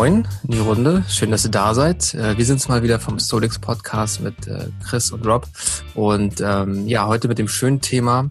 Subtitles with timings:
[0.00, 1.04] moin in die Runde.
[1.10, 2.14] Schön, dass ihr da seid.
[2.14, 5.46] Äh, wir sind mal wieder vom Stolix Podcast mit äh, Chris und Rob.
[5.94, 8.30] Und ähm, ja, heute mit dem schönen Thema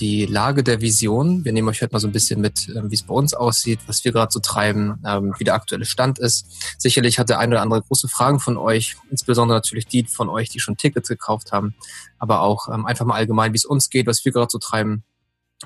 [0.00, 1.44] die Lage der Vision.
[1.44, 3.80] Wir nehmen euch heute mal so ein bisschen mit, ähm, wie es bei uns aussieht,
[3.86, 6.46] was wir gerade so treiben, ähm, wie der aktuelle Stand ist.
[6.78, 10.48] Sicherlich hat der eine oder andere große Fragen von euch, insbesondere natürlich die von euch,
[10.48, 11.74] die schon Tickets gekauft haben,
[12.18, 15.04] aber auch ähm, einfach mal allgemein, wie es uns geht, was wir gerade so treiben.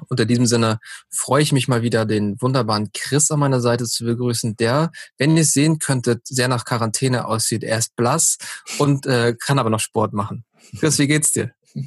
[0.09, 0.78] Und in diesem Sinne
[1.10, 5.36] freue ich mich mal wieder, den wunderbaren Chris an meiner Seite zu begrüßen, der, wenn
[5.36, 7.62] ihr es sehen könntet, sehr nach Quarantäne aussieht.
[7.64, 8.38] Er ist blass
[8.78, 10.45] und äh, kann aber noch Sport machen.
[10.78, 11.52] Chris, wie geht's dir?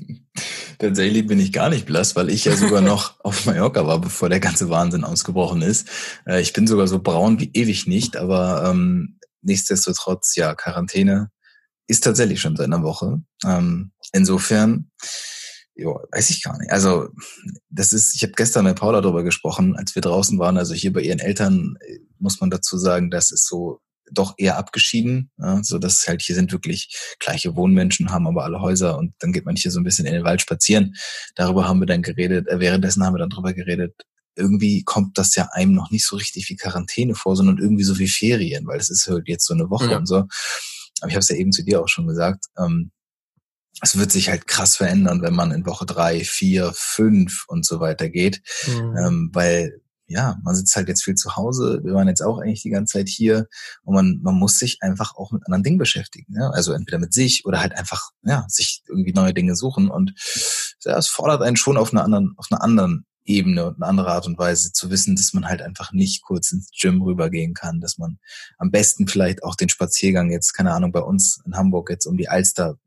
[0.80, 4.30] Tatsächlich bin ich gar nicht blass, weil ich ja sogar noch auf Mallorca war, bevor
[4.30, 5.90] der ganze Wahnsinn ausgebrochen ist.
[6.26, 11.32] Äh, ich bin sogar so braun wie ewig nicht, aber ähm, nichtsdestotrotz, ja, Quarantäne
[11.88, 13.22] ist tatsächlich schon seit einer Woche.
[13.46, 14.92] Ähm, insofern
[15.80, 16.72] ja, weiß ich gar nicht.
[16.72, 17.10] Also
[17.70, 20.58] das ist, ich habe gestern mit Paula darüber gesprochen, als wir draußen waren.
[20.58, 24.58] Also hier bei ihren Eltern äh, muss man dazu sagen, das ist so doch eher
[24.58, 29.14] abgeschieden, ja, so dass halt hier sind wirklich gleiche Wohnmenschen, haben aber alle Häuser und
[29.20, 30.96] dann geht man hier so ein bisschen in den Wald spazieren.
[31.36, 32.48] Darüber haben wir dann geredet.
[32.48, 33.94] Äh, währenddessen haben wir dann drüber geredet.
[34.36, 38.00] Irgendwie kommt das ja einem noch nicht so richtig wie Quarantäne vor, sondern irgendwie so
[38.00, 39.98] wie Ferien, weil es ist halt jetzt so eine Woche ja.
[39.98, 40.26] und so.
[41.02, 42.46] Aber ich habe es ja eben zu dir auch schon gesagt.
[42.58, 42.92] Ähm,
[43.82, 47.80] es wird sich halt krass verändern, wenn man in Woche drei, vier, fünf und so
[47.80, 48.98] weiter geht, mhm.
[48.98, 51.82] ähm, weil ja, man sitzt halt jetzt viel zu Hause.
[51.84, 53.48] Wir waren jetzt auch eigentlich die ganze Zeit hier
[53.84, 56.34] und man, man muss sich einfach auch mit anderen Dingen beschäftigen.
[56.36, 56.50] Ja?
[56.50, 60.14] Also entweder mit sich oder halt einfach, ja, sich irgendwie neue Dinge suchen und
[60.84, 64.12] ja, es fordert einen schon auf einer anderen, auf einer anderen Ebene und eine andere
[64.12, 67.80] Art und Weise zu wissen, dass man halt einfach nicht kurz ins Gym rübergehen kann,
[67.80, 68.18] dass man
[68.58, 72.18] am besten vielleicht auch den Spaziergang jetzt, keine Ahnung, bei uns in Hamburg jetzt um
[72.18, 72.78] die Alster,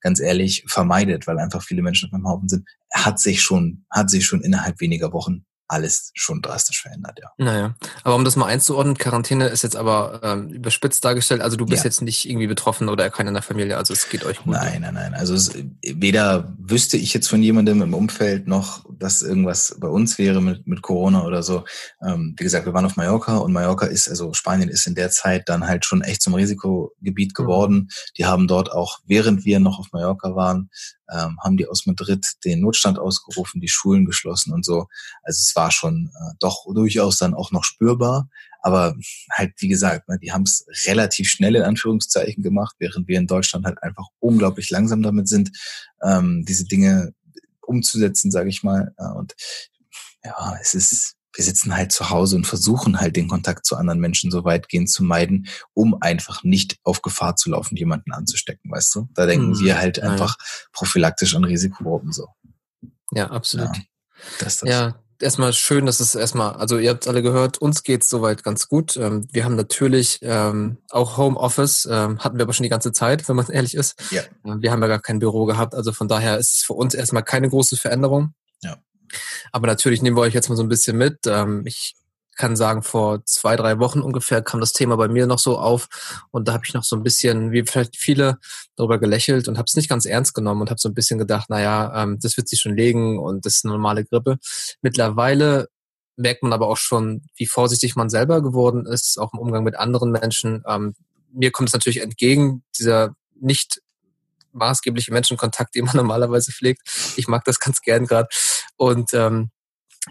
[0.00, 4.10] ganz ehrlich, vermeidet, weil einfach viele Menschen auf meinem Haufen sind, hat sich schon, hat
[4.10, 7.30] sich schon innerhalb weniger Wochen alles schon drastisch verändert, ja.
[7.38, 7.74] Naja,
[8.04, 11.40] aber um das mal einzuordnen, Quarantäne ist jetzt aber ähm, überspitzt dargestellt.
[11.40, 11.88] Also du bist ja.
[11.88, 14.52] jetzt nicht irgendwie betroffen oder keiner in der Familie, also es geht euch gut.
[14.52, 15.14] Nein, nein, nein.
[15.14, 20.18] Also es, weder wüsste ich jetzt von jemandem im Umfeld noch, dass irgendwas bei uns
[20.18, 21.64] wäre mit, mit Corona oder so.
[22.06, 25.10] Ähm, wie gesagt, wir waren auf Mallorca und Mallorca ist, also Spanien ist in der
[25.10, 27.42] Zeit dann halt schon echt zum Risikogebiet mhm.
[27.42, 27.74] geworden.
[27.74, 27.88] Mhm.
[28.18, 30.70] Die haben dort auch, während wir noch auf Mallorca waren,
[31.12, 34.86] ähm, haben die aus Madrid den Notstand ausgerufen, die Schulen geschlossen und so.
[35.22, 38.28] Also es war schon äh, doch durchaus dann auch noch spürbar.
[38.60, 38.94] Aber
[39.30, 43.26] halt, wie gesagt, ne, die haben es relativ schnell in Anführungszeichen gemacht, während wir in
[43.26, 45.50] Deutschland halt einfach unglaublich langsam damit sind,
[46.02, 47.12] ähm, diese Dinge
[47.60, 48.94] umzusetzen, sage ich mal.
[49.16, 49.34] Und
[50.24, 54.00] ja, es ist wir sitzen halt zu Hause und versuchen halt den Kontakt zu anderen
[54.00, 58.94] Menschen so weitgehend zu meiden, um einfach nicht auf Gefahr zu laufen, jemanden anzustecken, weißt
[58.94, 59.08] du?
[59.14, 59.60] Da denken mhm.
[59.60, 60.36] wir halt einfach
[60.72, 62.28] prophylaktisch an Risikogruppen so.
[63.12, 63.74] Ja, absolut.
[63.76, 63.82] Ja,
[64.40, 64.68] das, das.
[64.68, 68.68] ja erstmal schön, dass es erstmal, also ihr habt alle gehört, uns geht's soweit ganz
[68.68, 68.96] gut.
[68.96, 73.28] Ähm, wir haben natürlich ähm, auch Homeoffice, ähm, hatten wir aber schon die ganze Zeit,
[73.28, 74.02] wenn man ehrlich ist.
[74.10, 74.22] Ja.
[74.42, 77.22] Wir haben ja gar kein Büro gehabt, also von daher ist es für uns erstmal
[77.22, 78.34] keine große Veränderung.
[78.62, 78.76] Ja.
[79.52, 81.20] Aber natürlich nehmen wir euch jetzt mal so ein bisschen mit.
[81.26, 81.94] Ähm, ich
[82.36, 85.88] kann sagen, vor zwei, drei Wochen ungefähr kam das Thema bei mir noch so auf
[86.30, 88.38] und da habe ich noch so ein bisschen, wie vielleicht viele,
[88.76, 91.50] darüber gelächelt und habe es nicht ganz ernst genommen und habe so ein bisschen gedacht,
[91.50, 94.38] naja, ähm, das wird sich schon legen und das ist eine normale Grippe.
[94.80, 95.68] Mittlerweile
[96.16, 99.76] merkt man aber auch schon, wie vorsichtig man selber geworden ist, auch im Umgang mit
[99.76, 100.62] anderen Menschen.
[100.66, 100.94] Ähm,
[101.32, 103.80] mir kommt es natürlich entgegen, dieser nicht
[104.52, 106.82] maßgebliche Menschenkontakt, den man normalerweise pflegt.
[107.16, 108.28] Ich mag das ganz gern gerade.
[108.76, 109.50] Und ähm,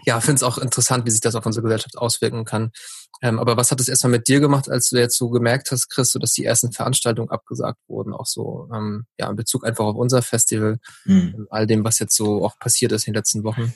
[0.04, 2.72] ja, finde es auch interessant, wie sich das auf unsere Gesellschaft auswirken kann.
[3.20, 5.88] Ähm, aber was hat es erstmal mit dir gemacht, als du jetzt so gemerkt hast,
[5.88, 9.84] Chris, so dass die ersten Veranstaltungen abgesagt wurden, auch so ähm, ja in Bezug einfach
[9.84, 11.46] auf unser Festival, mhm.
[11.50, 13.74] all dem, was jetzt so auch passiert ist in den letzten Wochen.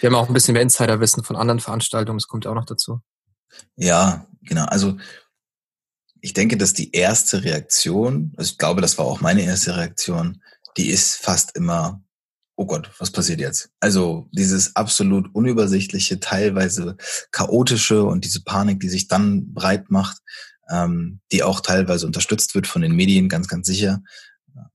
[0.00, 2.66] Wir haben auch ein bisschen mehr Insiderwissen von anderen Veranstaltungen, das kommt ja auch noch
[2.66, 3.00] dazu.
[3.76, 4.64] Ja, genau.
[4.64, 4.98] Also
[6.20, 10.42] ich denke, dass die erste Reaktion, also ich glaube, das war auch meine erste Reaktion,
[10.76, 12.02] die ist fast immer
[12.56, 13.70] oh Gott, was passiert jetzt?
[13.80, 16.96] Also dieses absolut unübersichtliche, teilweise
[17.30, 20.18] chaotische und diese Panik, die sich dann breit macht,
[20.70, 24.02] ähm, die auch teilweise unterstützt wird von den Medien, ganz, ganz sicher.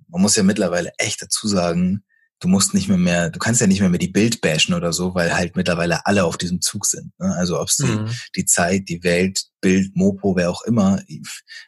[0.08, 2.04] Man muss ja mittlerweile echt dazu sagen,
[2.40, 4.94] du musst nicht mehr mehr, du kannst ja nicht mehr mehr die Bild bashen oder
[4.94, 7.12] so, weil halt mittlerweile alle auf diesem Zug sind.
[7.20, 7.34] Ne?
[7.36, 8.10] Also ob es die, mhm.
[8.36, 11.02] die Zeit, die Welt, Bild, Mopo, wer auch immer,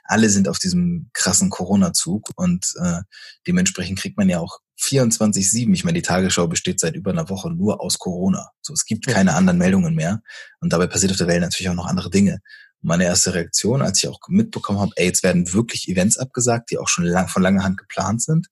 [0.04, 3.02] alle sind auf diesem krassen Corona-Zug und äh,
[3.48, 5.72] dementsprechend kriegt man ja auch 24-7.
[5.74, 8.50] Ich meine, die Tagesschau besteht seit über einer Woche nur aus Corona.
[8.62, 10.22] So, es gibt keine anderen Meldungen mehr.
[10.60, 12.40] Und dabei passiert auf der Welt natürlich auch noch andere Dinge.
[12.82, 16.72] Und meine erste Reaktion, als ich auch mitbekommen habe, ey, jetzt werden wirklich Events abgesagt,
[16.72, 18.48] die auch schon lang, von langer Hand geplant sind,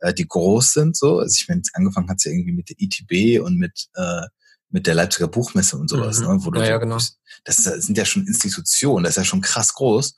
[0.00, 1.18] äh, die groß sind, so.
[1.18, 4.22] Also ich meine, angefangen hat es ja irgendwie mit der ITB und mit, äh,
[4.68, 6.26] mit der Leipziger Buchmesse und sowas, mhm.
[6.26, 6.98] ne, wo du ja, ja, genau.
[7.44, 10.14] das sind ja schon Institutionen, das ist ja schon krass groß.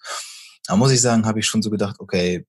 [0.67, 2.47] Da muss ich sagen, habe ich schon so gedacht, okay,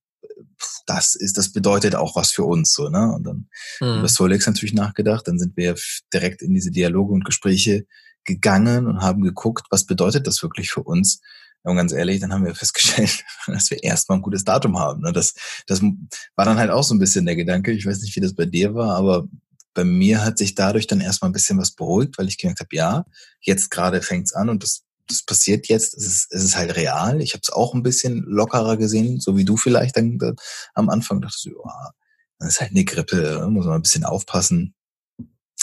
[0.86, 3.14] das ist, das bedeutet auch was für uns, so, ne?
[3.14, 3.48] Und dann
[3.82, 4.00] mhm.
[4.00, 5.76] über Solex natürlich nachgedacht, dann sind wir
[6.14, 7.86] direkt in diese Dialoge und Gespräche
[8.24, 11.22] gegangen und haben geguckt, was bedeutet das wirklich für uns?
[11.64, 15.02] Und ganz ehrlich, dann haben wir festgestellt, dass wir erstmal ein gutes Datum haben.
[15.02, 15.12] Ne?
[15.12, 15.34] Das,
[15.66, 17.72] das war dann halt auch so ein bisschen der Gedanke.
[17.72, 19.28] Ich weiß nicht, wie das bei dir war, aber
[19.74, 22.76] bei mir hat sich dadurch dann erstmal ein bisschen was beruhigt, weil ich gemerkt habe,
[22.76, 23.06] ja,
[23.42, 27.22] jetzt gerade fängt's an und das, das passiert jetzt, es ist, es ist halt real.
[27.22, 30.36] Ich habe es auch ein bisschen lockerer gesehen, so wie du vielleicht dann, dann
[30.74, 31.92] am Anfang dachtest, ja,
[32.40, 34.74] das ist halt eine Grippe, muss man ein bisschen aufpassen.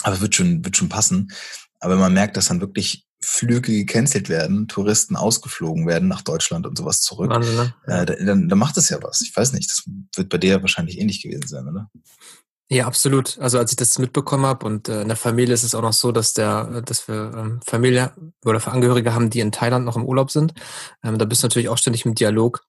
[0.01, 1.31] Aber wird schon, wird schon passen.
[1.79, 6.65] Aber wenn man merkt, dass dann wirklich Flüge gecancelt werden, Touristen ausgeflogen werden nach Deutschland
[6.67, 7.73] und sowas zurück, Wahnsinn, ne?
[7.85, 9.21] äh, dann, dann macht es ja was.
[9.21, 9.83] Ich weiß nicht, das
[10.15, 11.89] wird bei dir wahrscheinlich ähnlich gewesen sein, oder?
[12.73, 13.37] Ja, absolut.
[13.39, 15.93] Also als ich das mitbekommen habe und äh, in der Familie ist es auch noch
[15.93, 20.03] so, dass der, dass wir ähm, Familie oder Angehörige haben, die in Thailand noch im
[20.05, 20.55] Urlaub sind.
[21.03, 22.63] Ähm, da bist du natürlich auch ständig im Dialog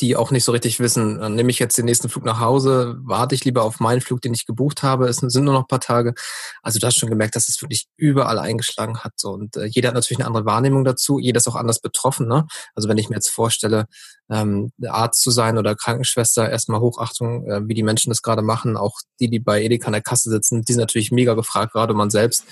[0.00, 2.96] die auch nicht so richtig wissen, äh, nehme ich jetzt den nächsten Flug nach Hause,
[3.02, 5.68] warte ich lieber auf meinen Flug, den ich gebucht habe, es sind nur noch ein
[5.68, 6.14] paar Tage.
[6.62, 9.12] Also du hast schon gemerkt, dass es wirklich überall eingeschlagen hat.
[9.16, 9.30] So.
[9.30, 12.26] Und äh, jeder hat natürlich eine andere Wahrnehmung dazu, jeder ist auch anders betroffen.
[12.26, 12.46] Ne?
[12.74, 13.86] Also wenn ich mir jetzt vorstelle,
[14.30, 18.76] ähm, Arzt zu sein oder Krankenschwester, erstmal Hochachtung, äh, wie die Menschen das gerade machen,
[18.76, 21.92] auch die, die bei Edeka an der Kasse sitzen, die sind natürlich mega gefragt, gerade
[21.92, 22.44] man selbst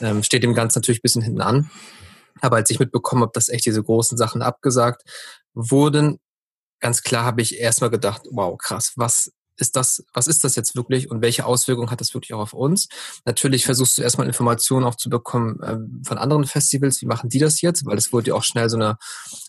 [0.00, 1.70] ähm, steht dem Ganzen natürlich ein bisschen hinten an.
[2.42, 5.02] Aber als ich mitbekommen habe, dass echt diese großen Sachen abgesagt
[5.54, 6.18] wurden,
[6.80, 10.74] ganz klar habe ich erstmal gedacht, wow, krass, was ist das, was ist das jetzt
[10.74, 12.88] wirklich und welche Auswirkungen hat das wirklich auch auf uns?
[13.24, 17.38] Natürlich versuchst du erstmal Informationen auch zu bekommen äh, von anderen Festivals, wie machen die
[17.38, 17.84] das jetzt?
[17.84, 18.96] Weil es wurde ja auch schnell so eine,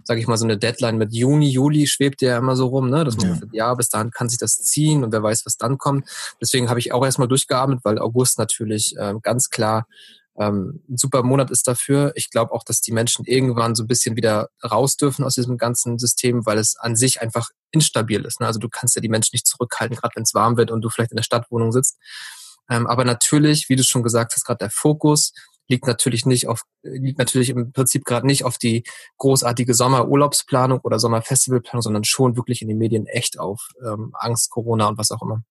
[0.03, 3.03] sage ich mal, so eine Deadline mit Juni, Juli schwebt ja immer so rum, ne?
[3.03, 3.35] Dass man ja.
[3.35, 6.07] sagt, ja, bis dahin kann sich das ziehen und wer weiß, was dann kommt.
[6.41, 9.87] Deswegen habe ich auch erstmal durchgearbeitet, weil August natürlich äh, ganz klar
[10.39, 12.13] ähm, ein super Monat ist dafür.
[12.15, 15.57] Ich glaube auch, dass die Menschen irgendwann so ein bisschen wieder raus dürfen aus diesem
[15.57, 18.39] ganzen System, weil es an sich einfach instabil ist.
[18.39, 18.47] Ne?
[18.47, 20.89] Also du kannst ja die Menschen nicht zurückhalten, gerade wenn es warm wird und du
[20.89, 21.97] vielleicht in der Stadtwohnung sitzt.
[22.69, 25.33] Ähm, aber natürlich, wie du schon gesagt hast, gerade der Fokus
[25.67, 28.83] liegt natürlich nicht auf, liegt natürlich im Prinzip gerade nicht auf die
[29.17, 34.87] großartige Sommerurlaubsplanung oder Sommerfestivalplanung, sondern schon wirklich in den Medien echt auf ähm, Angst, Corona
[34.87, 35.43] und was auch immer.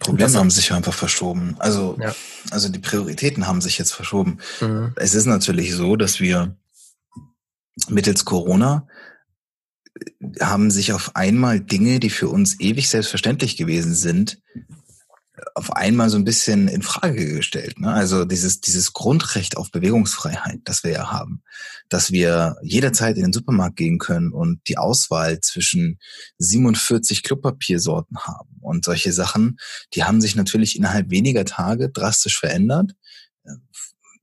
[0.00, 1.56] Probleme haben sich einfach verschoben.
[1.58, 2.14] Also, ja.
[2.50, 4.38] also die Prioritäten haben sich jetzt verschoben.
[4.60, 4.92] Mhm.
[4.96, 6.56] Es ist natürlich so, dass wir
[7.88, 8.86] mittels Corona
[9.94, 14.40] äh, haben sich auf einmal Dinge, die für uns ewig selbstverständlich gewesen sind,
[15.54, 17.78] auf einmal so ein bisschen in Frage gestellt.
[17.78, 17.92] Ne?
[17.92, 21.42] Also dieses, dieses Grundrecht auf Bewegungsfreiheit, das wir ja haben,
[21.88, 25.98] dass wir jederzeit in den Supermarkt gehen können und die Auswahl zwischen
[26.38, 29.58] 47 Klopapiersorten haben und solche Sachen,
[29.94, 32.92] die haben sich natürlich innerhalb weniger Tage drastisch verändert.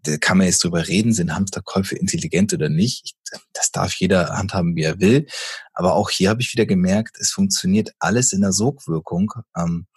[0.06, 3.15] Da kann man jetzt drüber reden, sind Hamsterkäufe intelligent oder nicht.
[3.54, 5.27] Das darf jeder handhaben, wie er will.
[5.74, 9.31] Aber auch hier habe ich wieder gemerkt, es funktioniert alles in der Sogwirkung.
[9.56, 9.88] Ähm,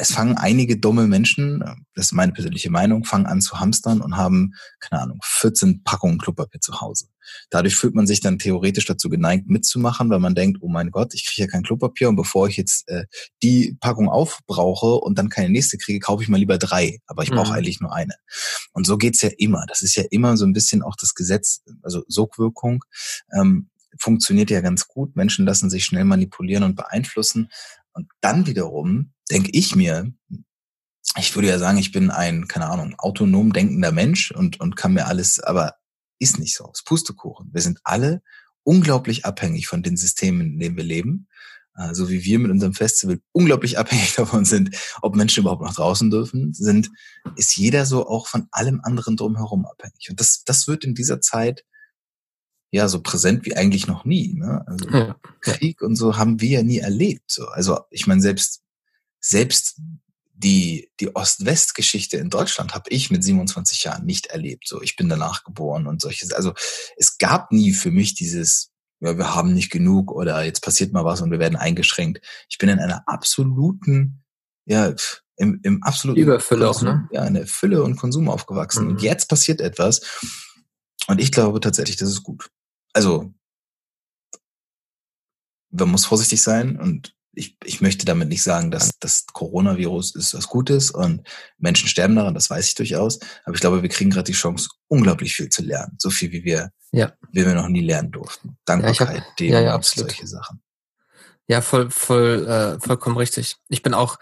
[0.00, 1.60] es fangen einige dumme Menschen,
[1.94, 6.18] das ist meine persönliche Meinung, fangen an zu hamstern und haben, keine Ahnung, 14 Packungen
[6.18, 7.06] Klopapier zu Hause.
[7.50, 11.14] Dadurch fühlt man sich dann theoretisch dazu geneigt, mitzumachen, weil man denkt, oh mein Gott,
[11.14, 13.04] ich kriege ja kein Klopapier und bevor ich jetzt äh,
[13.42, 17.30] die Packung aufbrauche und dann keine nächste kriege, kaufe ich mal lieber drei, aber ich
[17.30, 17.56] brauche mhm.
[17.56, 18.14] eigentlich nur eine.
[18.72, 19.64] Und so geht's ja immer.
[19.68, 22.84] Das ist ja immer so ein bisschen auch das Gesetz, also Sogwirkung.
[23.32, 25.16] Ähm, funktioniert ja ganz gut.
[25.16, 27.48] Menschen lassen sich schnell manipulieren und beeinflussen.
[27.92, 30.12] Und dann wiederum denke ich mir,
[31.18, 34.94] ich würde ja sagen, ich bin ein, keine Ahnung, autonom denkender Mensch und, und kann
[34.94, 35.74] mir alles, aber
[36.18, 36.70] ist nicht so.
[36.72, 37.50] Es Pustekuchen.
[37.52, 38.22] Wir sind alle
[38.62, 41.28] unglaublich abhängig von den Systemen, in denen wir leben.
[41.76, 45.74] Äh, so wie wir mit unserem Festival unglaublich abhängig davon sind, ob Menschen überhaupt noch
[45.74, 46.90] draußen dürfen, sind,
[47.36, 50.08] ist jeder so auch von allem anderen drumherum abhängig.
[50.10, 51.64] Und das, das wird in dieser Zeit
[52.72, 54.34] ja so präsent wie eigentlich noch nie.
[54.34, 54.64] Ne?
[54.66, 55.16] Also ja.
[55.40, 57.30] Krieg und so haben wir ja nie erlebt.
[57.30, 57.46] So.
[57.46, 58.62] Also ich meine, selbst,
[59.28, 59.80] selbst
[60.32, 64.68] die, die Ost-West-Geschichte in Deutschland habe ich mit 27 Jahren nicht erlebt.
[64.68, 66.32] So, ich bin danach geboren und solches.
[66.32, 66.52] Also
[66.96, 71.04] es gab nie für mich dieses, ja, wir haben nicht genug oder jetzt passiert mal
[71.04, 72.20] was und wir werden eingeschränkt.
[72.50, 74.22] Ich bin in einer absoluten,
[74.66, 74.94] ja,
[75.36, 77.08] im, im absoluten Überfülle Konsum, auch, ne?
[77.12, 78.84] Ja, in der Fülle und Konsum aufgewachsen.
[78.84, 78.90] Mhm.
[78.90, 80.02] Und jetzt passiert etwas.
[81.06, 82.50] Und ich glaube tatsächlich, das ist gut
[82.96, 83.34] also
[85.70, 90.34] man muss vorsichtig sein und ich, ich möchte damit nicht sagen, dass das Coronavirus ist
[90.34, 91.22] was Gutes und
[91.58, 93.20] Menschen sterben daran, das weiß ich durchaus.
[93.44, 95.96] Aber ich glaube, wir kriegen gerade die Chance, unglaublich viel zu lernen.
[95.98, 97.12] So viel, wie wir, ja.
[97.32, 98.56] wie wir noch nie lernen durften.
[98.64, 100.10] Dankbarkeit, ja, hab, ja, ja, absolut.
[100.10, 100.62] solche Sachen.
[101.46, 103.56] Ja, voll, voll, äh, vollkommen richtig.
[103.68, 104.18] Ich bin auch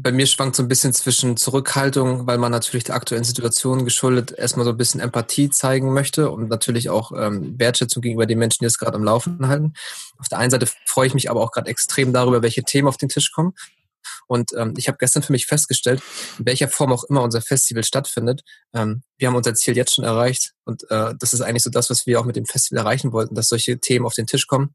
[0.00, 4.30] bei mir schwankt so ein bisschen zwischen Zurückhaltung, weil man natürlich der aktuellen Situation geschuldet
[4.30, 8.58] erstmal so ein bisschen Empathie zeigen möchte und natürlich auch ähm, Wertschätzung gegenüber den Menschen,
[8.60, 9.72] die es gerade am Laufen halten.
[10.18, 12.96] Auf der einen Seite freue ich mich aber auch gerade extrem darüber, welche Themen auf
[12.96, 13.54] den Tisch kommen.
[14.28, 16.00] Und ähm, ich habe gestern für mich festgestellt,
[16.38, 18.42] in welcher Form auch immer unser Festival stattfindet,
[18.74, 20.52] ähm, wir haben unser Ziel jetzt schon erreicht.
[20.64, 23.34] Und äh, das ist eigentlich so das, was wir auch mit dem Festival erreichen wollten,
[23.34, 24.74] dass solche Themen auf den Tisch kommen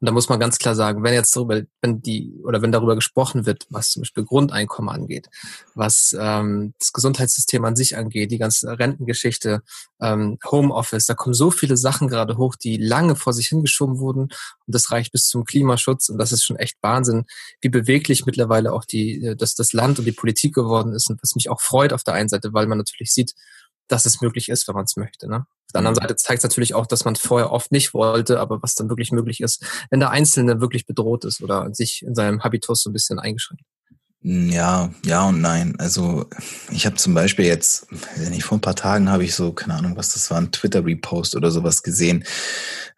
[0.00, 2.94] und da muss man ganz klar sagen, wenn jetzt darüber, wenn die oder wenn darüber
[2.94, 5.28] gesprochen wird, was zum Beispiel Grundeinkommen angeht,
[5.74, 9.62] was ähm, das Gesundheitssystem an sich angeht, die ganze Rentengeschichte,
[10.00, 14.22] ähm, Homeoffice, da kommen so viele Sachen gerade hoch, die lange vor sich hingeschoben wurden.
[14.22, 16.08] Und das reicht bis zum Klimaschutz.
[16.08, 17.24] Und das ist schon echt Wahnsinn,
[17.60, 21.10] wie beweglich mittlerweile auch die, äh, dass das Land und die Politik geworden ist.
[21.10, 23.34] Und was mich auch freut auf der einen Seite, weil man natürlich sieht,
[23.88, 25.28] dass es möglich ist, wenn man es möchte.
[25.28, 25.36] Ne?
[25.36, 26.00] Auf der anderen mhm.
[26.00, 28.88] Seite zeigt es natürlich auch, dass man es vorher oft nicht wollte, aber was dann
[28.88, 32.90] wirklich möglich ist, wenn der Einzelne wirklich bedroht ist oder sich in seinem Habitus so
[32.90, 33.64] ein bisschen eingeschränkt.
[34.28, 35.76] Ja, ja und nein.
[35.78, 36.28] Also
[36.72, 37.86] ich habe zum Beispiel jetzt,
[38.28, 41.36] nicht vor ein paar Tagen habe ich so, keine Ahnung, was das war, ein Twitter-Repost
[41.36, 42.24] oder sowas gesehen,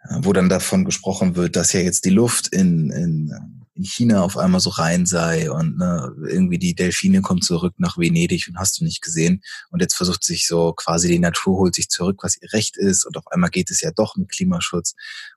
[0.05, 4.23] äh, wo dann davon gesprochen wird, dass ja jetzt die Luft in, in in China
[4.23, 8.59] auf einmal so rein sei und ne, irgendwie die Delfine kommt zurück nach Venedig und
[8.59, 9.41] hast du nicht gesehen.
[9.71, 13.07] Und jetzt versucht sich so quasi die Natur holt sich zurück, was ihr Recht ist.
[13.07, 14.95] Und auf einmal geht es ja doch mit Klimaschutz.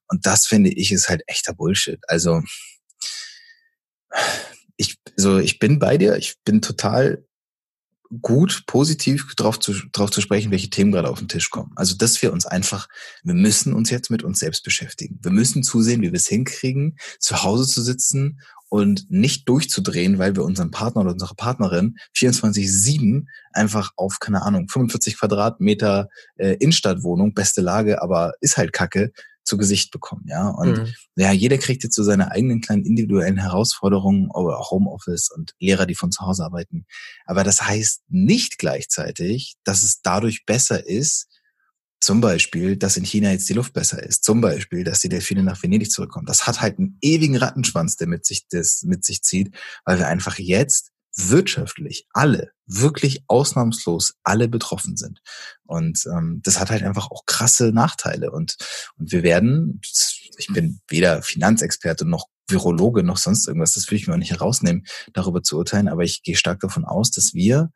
[0.08, 2.00] Und das finde ich ist halt echter Bullshit.
[2.08, 2.42] Also
[4.82, 6.18] ich, so, ich bin bei dir.
[6.18, 7.24] Ich bin total
[8.22, 11.72] gut, positiv drauf zu, drauf zu sprechen, welche Themen gerade auf den Tisch kommen.
[11.76, 12.88] Also, dass wir uns einfach,
[13.24, 15.20] wir müssen uns jetzt mit uns selbst beschäftigen.
[15.22, 20.36] Wir müssen zusehen, wie wir es hinkriegen, zu Hause zu sitzen und nicht durchzudrehen, weil
[20.36, 27.34] wir unseren Partner oder unsere Partnerin 24-7 einfach auf, keine Ahnung, 45 Quadratmeter äh, Innenstadtwohnung,
[27.34, 29.12] beste Lage, aber ist halt kacke,
[29.44, 30.50] zu Gesicht bekommen, ja.
[30.50, 30.94] Und mhm.
[31.16, 35.86] ja, jeder kriegt jetzt so seine eigenen kleinen individuellen Herausforderungen, oder auch Homeoffice und Lehrer,
[35.86, 36.86] die von zu Hause arbeiten.
[37.26, 41.28] Aber das heißt nicht gleichzeitig, dass es dadurch besser ist,
[42.02, 44.24] zum Beispiel, dass in China jetzt die Luft besser ist.
[44.24, 46.26] Zum Beispiel, dass die Delfine nach Venedig zurückkommen.
[46.26, 49.56] Das hat halt einen ewigen Rattenschwanz, der mit sich, das mit sich zieht,
[49.86, 55.22] weil wir einfach jetzt wirtschaftlich alle, wirklich ausnahmslos alle betroffen sind.
[55.66, 58.32] Und ähm, das hat halt einfach auch krasse Nachteile.
[58.32, 58.56] Und,
[58.98, 59.82] und wir werden,
[60.38, 64.32] ich bin weder Finanzexperte noch Virologe noch sonst irgendwas, das will ich mir auch nicht
[64.32, 67.72] herausnehmen, darüber zu urteilen, aber ich gehe stark davon aus, dass wir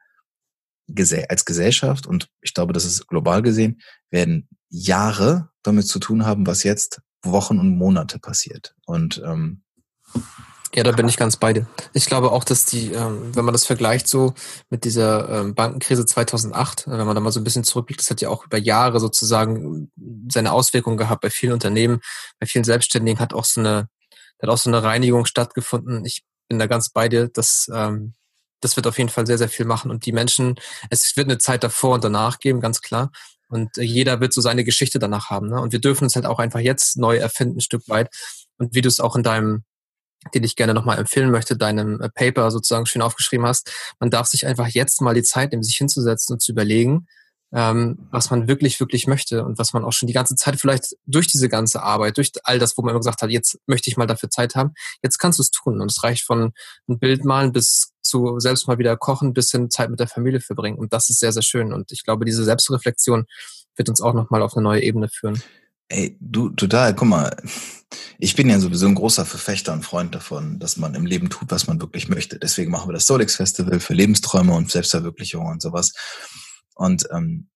[1.29, 6.45] als Gesellschaft, und ich glaube, das ist global gesehen, werden Jahre damit zu tun haben,
[6.45, 8.75] was jetzt Wochen und Monate passiert.
[8.85, 9.63] Und ähm,
[10.75, 11.65] ja, da bin ich ganz bei dir.
[11.93, 14.33] Ich glaube auch, dass die, ähm, wenn man das vergleicht so
[14.69, 18.09] mit dieser ähm, Bankenkrise 2008, äh, wenn man da mal so ein bisschen zurückblickt, das
[18.09, 19.89] hat ja auch über Jahre sozusagen
[20.29, 22.01] seine Auswirkungen gehabt bei vielen Unternehmen,
[22.39, 23.87] bei vielen Selbstständigen hat auch so eine,
[24.41, 26.03] hat auch so eine Reinigung stattgefunden.
[26.03, 28.13] Ich bin da ganz bei dir, dass ähm,
[28.59, 30.55] das wird auf jeden Fall sehr, sehr viel machen und die Menschen,
[30.89, 33.11] es wird eine Zeit davor und danach geben, ganz klar.
[33.47, 35.47] Und äh, jeder wird so seine Geschichte danach haben.
[35.47, 35.61] Ne?
[35.61, 38.09] Und wir dürfen es halt auch einfach jetzt neu erfinden, ein Stück weit.
[38.57, 39.63] Und wie du es auch in deinem
[40.33, 43.71] den ich gerne nochmal empfehlen möchte, deinem äh, Paper sozusagen schön aufgeschrieben hast.
[43.99, 47.07] Man darf sich einfach jetzt mal die Zeit nehmen, sich hinzusetzen und zu überlegen,
[47.53, 50.95] ähm, was man wirklich, wirklich möchte und was man auch schon die ganze Zeit vielleicht
[51.05, 53.97] durch diese ganze Arbeit, durch all das, wo man immer gesagt hat, jetzt möchte ich
[53.97, 55.79] mal dafür Zeit haben, jetzt kannst du es tun.
[55.79, 56.51] Und es reicht von
[56.89, 60.41] ein Bild malen bis zu selbst mal wieder kochen, bis hin Zeit mit der Familie
[60.41, 60.77] verbringen.
[60.77, 61.71] Und das ist sehr, sehr schön.
[61.71, 63.25] Und ich glaube, diese Selbstreflexion
[63.75, 65.41] wird uns auch nochmal auf eine neue Ebene führen.
[65.87, 67.35] Ey, du, total, guck mal,
[68.17, 71.51] ich bin ja sowieso ein großer Verfechter und Freund davon, dass man im Leben tut,
[71.51, 72.39] was man wirklich möchte.
[72.39, 75.93] Deswegen machen wir das Solix Festival für Lebensträume und Selbstverwirklichung und sowas.
[76.73, 77.49] Und ähm,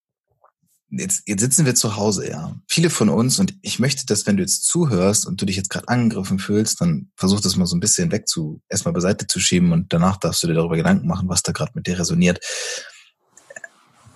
[0.92, 2.56] jetzt, jetzt sitzen wir zu Hause, ja.
[2.68, 5.70] Viele von uns, und ich möchte, dass wenn du jetzt zuhörst und du dich jetzt
[5.70, 9.40] gerade angegriffen fühlst, dann versuch das mal so ein bisschen weg zu, erstmal beiseite zu
[9.40, 12.40] schieben und danach darfst du dir darüber Gedanken machen, was da gerade mit dir resoniert.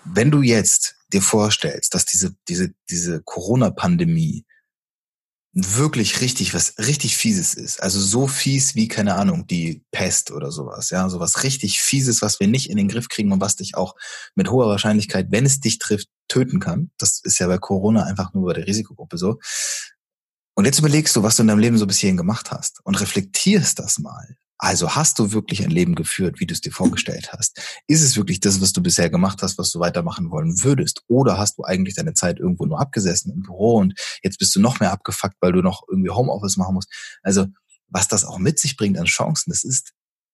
[0.06, 4.46] Wenn du jetzt dir vorstellst, dass diese, diese, diese Corona-Pandemie
[5.54, 7.82] wirklich richtig, was richtig fieses ist.
[7.82, 10.90] Also so fies wie, keine Ahnung, die Pest oder sowas.
[10.90, 13.96] Ja, sowas richtig fieses, was wir nicht in den Griff kriegen und was dich auch
[14.34, 16.90] mit hoher Wahrscheinlichkeit, wenn es dich trifft, töten kann.
[16.98, 19.40] Das ist ja bei Corona einfach nur bei der Risikogruppe so.
[20.56, 23.00] Und jetzt überlegst du, was du in deinem Leben so bis hierhin gemacht hast und
[23.00, 24.38] reflektierst das mal.
[24.58, 27.60] Also hast du wirklich ein Leben geführt, wie du es dir vorgestellt hast?
[27.88, 31.04] Ist es wirklich das, was du bisher gemacht hast, was du weitermachen wollen würdest?
[31.08, 34.60] Oder hast du eigentlich deine Zeit irgendwo nur abgesessen im Büro und jetzt bist du
[34.60, 36.90] noch mehr abgefuckt, weil du noch irgendwie Homeoffice machen musst?
[37.24, 37.48] Also
[37.90, 39.92] was das auch mit sich bringt an Chancen, das ist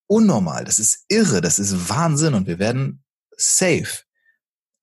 [0.08, 3.04] unnormal, das ist irre, das ist Wahnsinn und wir werden
[3.36, 4.04] safe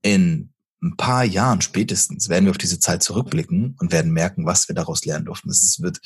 [0.02, 0.52] in
[0.82, 4.74] ein paar Jahren spätestens werden wir auf diese Zeit zurückblicken und werden merken, was wir
[4.74, 5.50] daraus lernen durften.
[5.50, 6.00] Es wird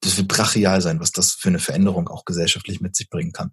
[0.00, 3.52] das wird brachial sein, was das für eine Veränderung auch gesellschaftlich mit sich bringen kann.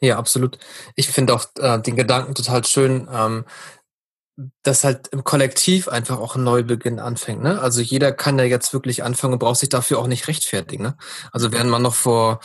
[0.00, 0.58] Ja, absolut.
[0.96, 3.44] Ich finde auch äh, den Gedanken total schön, ähm,
[4.62, 7.42] dass halt im Kollektiv einfach auch ein Neubeginn anfängt.
[7.42, 7.60] Ne?
[7.60, 10.82] Also jeder kann ja jetzt wirklich anfangen und braucht sich dafür auch nicht rechtfertigen.
[10.82, 10.96] Ne?
[11.30, 12.40] Also während man noch vor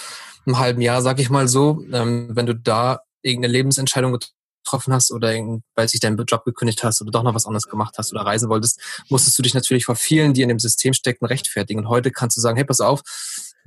[0.45, 4.17] einem halben Jahr, sag ich mal so, ähm, wenn du da irgendeine Lebensentscheidung
[4.63, 5.29] getroffen hast oder
[5.75, 8.49] weil sich dein Job gekündigt hast oder doch noch was anderes gemacht hast oder reisen
[8.49, 11.81] wolltest, musstest du dich natürlich vor vielen, die in dem System stecken, rechtfertigen.
[11.81, 13.01] Und heute kannst du sagen, hey, pass auf,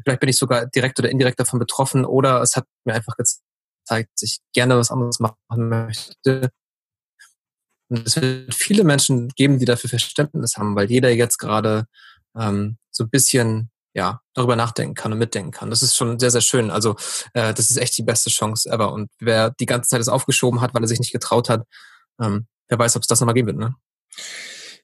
[0.05, 4.11] vielleicht bin ich sogar direkt oder indirekt davon betroffen oder es hat mir einfach gezeigt,
[4.15, 6.51] dass ich gerne was anderes machen möchte.
[7.89, 11.87] Und es wird viele Menschen geben, die dafür Verständnis haben, weil jeder jetzt gerade
[12.37, 15.71] ähm, so ein bisschen ja, darüber nachdenken kann und mitdenken kann.
[15.71, 16.71] Das ist schon sehr, sehr schön.
[16.71, 16.97] Also
[17.35, 18.93] äh, das ist echt die beste Chance ever.
[18.93, 21.65] Und wer die ganze Zeit das aufgeschoben hat, weil er sich nicht getraut hat,
[22.21, 23.75] ähm, wer weiß, ob es das nochmal geben wird, ne?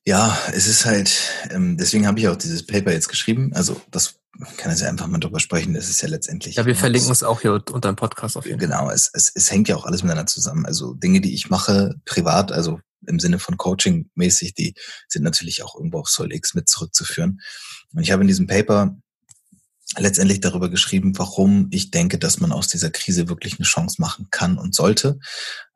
[0.07, 1.12] Ja, es ist halt,
[1.50, 3.53] ähm, deswegen habe ich auch dieses Paper jetzt geschrieben.
[3.55, 4.15] Also das
[4.57, 5.75] kann ich ja einfach mal drüber sprechen.
[5.75, 6.55] Das ist ja letztendlich.
[6.55, 8.69] Ja, wir verlinken es auch hier unter dem Podcast auf jeden Fall.
[8.69, 10.65] Genau, es, es, es hängt ja auch alles miteinander zusammen.
[10.65, 14.75] Also Dinge, die ich mache, privat, also im Sinne von Coaching mäßig, die
[15.09, 17.40] sind natürlich auch irgendwo auf SolX mit zurückzuführen.
[17.93, 18.97] Und ich habe in diesem Paper
[19.97, 24.28] letztendlich darüber geschrieben, warum ich denke, dass man aus dieser Krise wirklich eine Chance machen
[24.31, 25.19] kann und sollte.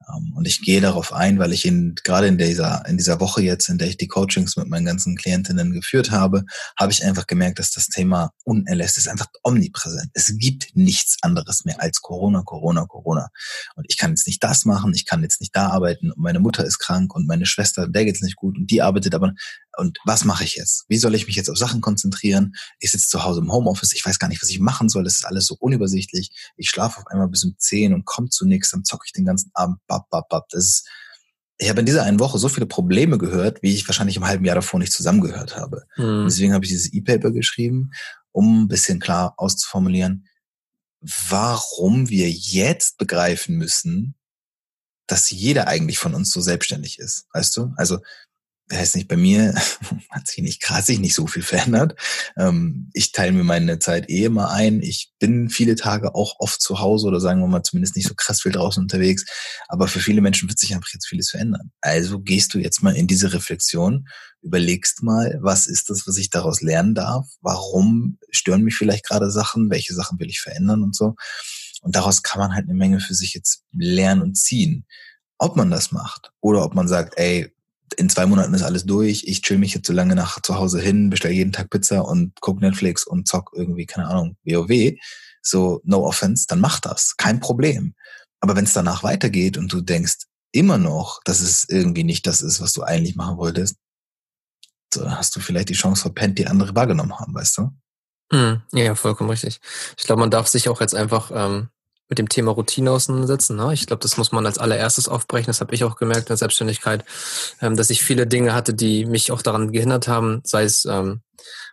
[0.09, 3.43] Ähm, und ich gehe darauf ein, weil ich in, gerade in dieser, in dieser Woche
[3.43, 6.45] jetzt, in der ich die Coachings mit meinen ganzen Klientinnen geführt habe,
[6.79, 10.11] habe ich einfach gemerkt, dass das Thema unerlässt ist einfach omnipräsent.
[10.15, 13.29] Es gibt nichts anderes mehr als Corona, Corona, Corona.
[13.77, 16.41] Und ich kann jetzt nicht das machen, ich kann jetzt nicht da arbeiten und meine
[16.41, 19.33] Mutter ist krank und meine Schwester, der geht's nicht gut und die arbeitet aber.
[19.79, 20.85] Und was mache ich jetzt?
[20.89, 22.55] Wie soll ich mich jetzt auf Sachen konzentrieren?
[22.79, 25.05] Ich sitze zu Hause im Homeoffice, ich weiß gar nicht, was ich machen soll.
[25.05, 26.31] Das ist alles so unübersichtlich.
[26.57, 29.25] Ich schlafe auf einmal bis um zehn und komme zu nichts, dann zocke ich den
[29.25, 30.49] ganzen Abend bap, bap, bap.
[30.51, 30.89] Das ist,
[31.59, 34.45] ich habe in dieser einen Woche so viele Probleme gehört, wie ich wahrscheinlich im halben
[34.45, 35.85] Jahr davor nicht zusammengehört habe.
[35.97, 36.25] Mhm.
[36.25, 37.91] Deswegen habe ich dieses E-Paper geschrieben,
[38.33, 40.27] um ein bisschen klar auszuformulieren,
[41.01, 44.15] warum wir jetzt begreifen müssen,
[45.07, 47.27] dass jeder eigentlich von uns so selbstständig ist.
[47.33, 47.73] Weißt du?
[47.77, 47.99] Also
[48.79, 49.55] heißt nicht, bei mir
[50.11, 51.99] hat sich nicht krass sich nicht so viel verändert.
[52.37, 54.81] Ähm, ich teile mir meine Zeit eh immer ein.
[54.83, 58.15] Ich bin viele Tage auch oft zu Hause oder sagen wir mal zumindest nicht so
[58.15, 59.25] krass viel draußen unterwegs.
[59.69, 61.71] Aber für viele Menschen wird sich einfach jetzt vieles verändern.
[61.81, 64.07] Also gehst du jetzt mal in diese Reflexion,
[64.43, 67.27] überlegst mal, was ist das, was ich daraus lernen darf?
[67.41, 69.71] Warum stören mich vielleicht gerade Sachen?
[69.71, 71.15] Welche Sachen will ich verändern und so?
[71.83, 74.87] Und daraus kann man halt eine Menge für sich jetzt lernen und ziehen.
[75.39, 77.53] Ob man das macht oder ob man sagt, ey,
[77.93, 80.81] in zwei Monaten ist alles durch, ich chill mich jetzt so lange nach zu Hause
[80.81, 84.95] hin, bestelle jeden Tag Pizza und guck Netflix und zock irgendwie, keine Ahnung, WoW,
[85.43, 87.95] so no offense, dann mach das, kein Problem.
[88.41, 92.43] Aber wenn es danach weitergeht und du denkst immer noch, dass es irgendwie nicht das
[92.43, 93.77] ist, was du eigentlich machen wolltest,
[94.93, 98.37] so hast du vielleicht die Chance verpennt, die andere wahrgenommen haben, weißt du?
[98.37, 99.61] Mm, ja, vollkommen richtig.
[99.97, 101.69] Ich glaube, man darf sich auch jetzt einfach ähm,
[102.09, 103.57] mit dem Thema Routine auseinandersetzen.
[103.57, 103.73] Ne?
[103.73, 105.47] Ich glaube, das muss man als allererstes aufbrechen.
[105.47, 107.05] Das habe ich auch gemerkt in der Selbstständigkeit,
[107.61, 111.23] ähm, dass ich viele Dinge hatte, die mich auch daran gehindert haben, sei es ähm,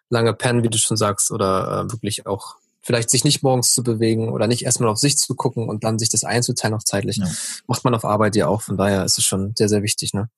[0.09, 2.55] lange pennen, wie du schon sagst, oder äh, wirklich auch
[2.89, 5.99] vielleicht sich nicht morgens zu bewegen oder nicht erstmal auf sich zu gucken und dann
[5.99, 7.17] sich das einzuteilen auch zeitlich.
[7.17, 7.27] Ja.
[7.67, 8.63] Macht man auf Arbeit ja auch.
[8.63, 10.15] Von daher ist es schon sehr, sehr wichtig.
[10.15, 10.29] Ne?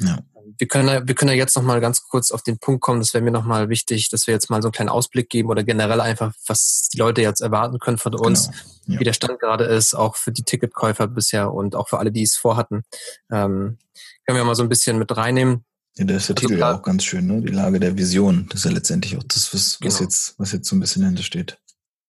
[0.00, 0.18] Ja
[0.58, 3.00] wir können, ja, wir können ja jetzt noch mal ganz kurz auf den Punkt kommen.
[3.00, 5.48] Das wäre mir noch mal wichtig, dass wir jetzt mal so einen kleinen Ausblick geben
[5.48, 8.94] oder generell einfach, was die Leute jetzt erwarten können von uns, genau.
[8.94, 9.00] ja.
[9.00, 12.22] wie der Stand gerade ist, auch für die Ticketkäufer bisher und auch für alle, die
[12.22, 12.82] es vorhatten.
[13.30, 13.78] Ähm,
[14.26, 15.64] können wir mal so ein bisschen mit reinnehmen.
[15.96, 17.40] Ja, da ist der also Titel ja auch ganz schön, ne?
[17.42, 18.46] Die Lage der Vision.
[18.50, 20.00] Das ist ja letztendlich auch das, was, was genau.
[20.00, 21.58] jetzt, was jetzt so ein bisschen dahinter steht.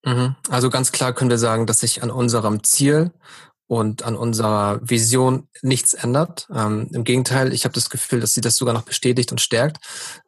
[0.04, 0.36] Mhm.
[0.50, 3.12] Also ganz klar können wir sagen, dass sich an unserem Ziel
[3.68, 6.48] und an unserer Vision nichts ändert.
[6.54, 9.78] Ähm, Im Gegenteil, ich habe das Gefühl, dass sie das sogar noch bestätigt und stärkt.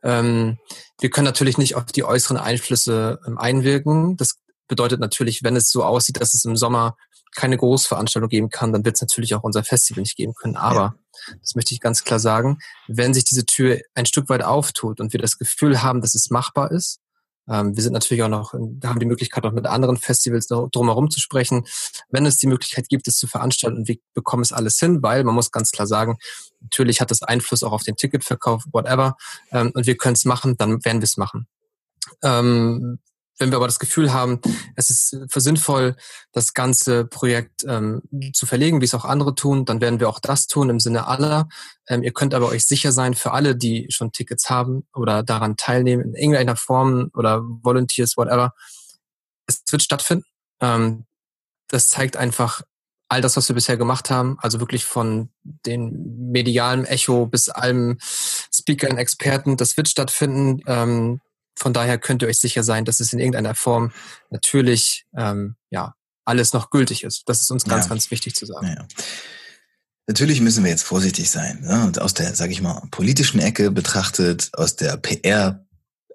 [0.02, 0.60] Ähm,
[1.00, 4.16] wir können natürlich nicht auf die äußeren Einflüsse ähm, einwirken.
[4.16, 4.38] Das
[4.70, 6.96] bedeutet natürlich, wenn es so aussieht, dass es im Sommer
[7.36, 10.56] keine Großveranstaltung geben kann, dann wird es natürlich auch unser Festival nicht geben können.
[10.56, 10.96] Aber,
[11.28, 11.36] ja.
[11.42, 15.14] das möchte ich ganz klar sagen, wenn sich diese Tür ein Stück weit auftut und
[15.14, 17.00] wir das Gefühl haben, dass es machbar ist,
[17.50, 21.20] ähm, wir sind natürlich auch noch, haben die Möglichkeit auch mit anderen Festivals drumherum zu
[21.20, 21.66] sprechen,
[22.10, 25.24] wenn es die Möglichkeit gibt, es zu veranstalten und wir bekommen es alles hin, weil
[25.24, 26.18] man muss ganz klar sagen,
[26.62, 29.16] natürlich hat das Einfluss auch auf den Ticketverkauf, whatever,
[29.52, 31.48] ähm, und wir können es machen, dann werden wir es machen.
[32.22, 33.00] Ähm,
[33.44, 34.40] wenn wir aber das Gefühl haben,
[34.76, 35.98] es ist für sinnvoll,
[36.32, 38.02] das ganze Projekt ähm,
[38.34, 41.08] zu verlegen, wie es auch andere tun, dann werden wir auch das tun im Sinne
[41.08, 41.50] aller.
[41.88, 45.58] Ähm, ihr könnt aber euch sicher sein, für alle, die schon Tickets haben oder daran
[45.58, 48.54] teilnehmen, in irgendeiner Form oder Volunteers, whatever,
[49.46, 50.26] es wird stattfinden.
[50.62, 51.06] Ähm,
[51.68, 52.62] das zeigt einfach
[53.10, 57.98] all das, was wir bisher gemacht haben, also wirklich von den medialen Echo bis allem
[58.02, 60.62] Speakern, Experten, das wird stattfinden.
[60.66, 61.20] Ähm,
[61.56, 63.92] von daher könnt ihr euch sicher sein, dass es in irgendeiner Form
[64.30, 67.24] natürlich ähm, ja alles noch gültig ist.
[67.28, 67.90] Das ist uns ganz, ja.
[67.90, 68.68] ganz wichtig zu sagen.
[68.68, 68.88] Ja.
[70.08, 71.62] Natürlich müssen wir jetzt vorsichtig sein.
[71.62, 71.86] Ne?
[71.86, 75.66] Und aus der, sage ich mal, politischen Ecke betrachtet, aus der PR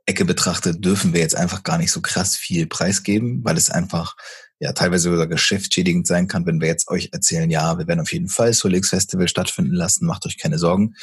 [0.04, 4.16] Ecke betrachtet, dürfen wir jetzt einfach gar nicht so krass viel preisgeben, weil es einfach
[4.58, 8.12] ja teilweise sogar geschäftsschädigend sein kann, wenn wir jetzt euch erzählen, ja, wir werden auf
[8.12, 10.94] jeden Fall Solix Festival stattfinden lassen, macht euch keine Sorgen.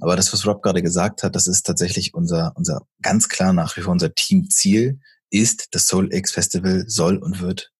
[0.00, 3.76] Aber das, was Rob gerade gesagt hat, das ist tatsächlich unser, unser ganz klar nach
[3.76, 7.72] wie vor unser Teamziel, ist, das Soul X Festival soll und wird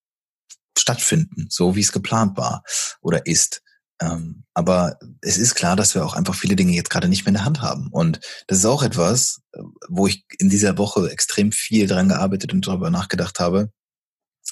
[0.77, 2.63] stattfinden, so wie es geplant war
[3.01, 3.63] oder ist.
[4.01, 7.31] Ähm, aber es ist klar, dass wir auch einfach viele Dinge jetzt gerade nicht mehr
[7.31, 7.89] in der Hand haben.
[7.91, 9.41] Und das ist auch etwas,
[9.89, 13.73] wo ich in dieser Woche extrem viel dran gearbeitet und darüber nachgedacht habe,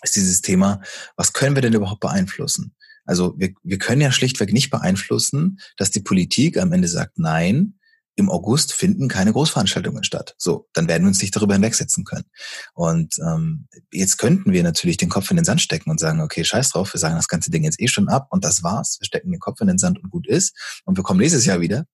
[0.03, 0.83] ist dieses Thema,
[1.17, 2.76] was können wir denn überhaupt beeinflussen?
[3.07, 7.75] Also wir, wir können ja schlichtweg nicht beeinflussen, dass die Politik am Ende sagt, nein,
[8.17, 10.35] im August finden keine Großveranstaltungen statt.
[10.39, 12.25] So, dann werden wir uns nicht darüber hinwegsetzen können.
[12.73, 16.43] Und ähm, jetzt könnten wir natürlich den Kopf in den Sand stecken und sagen, okay,
[16.43, 18.97] scheiß drauf, wir sagen das ganze Ding jetzt eh schon ab und das war's.
[19.01, 20.57] Wir stecken den Kopf in den Sand und gut ist.
[20.87, 21.85] Und wir kommen nächstes Jahr wieder.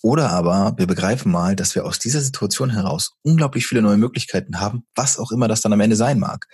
[0.00, 4.60] Oder aber wir begreifen mal, dass wir aus dieser Situation heraus unglaublich viele neue Möglichkeiten
[4.60, 6.46] haben, was auch immer das dann am Ende sein mag.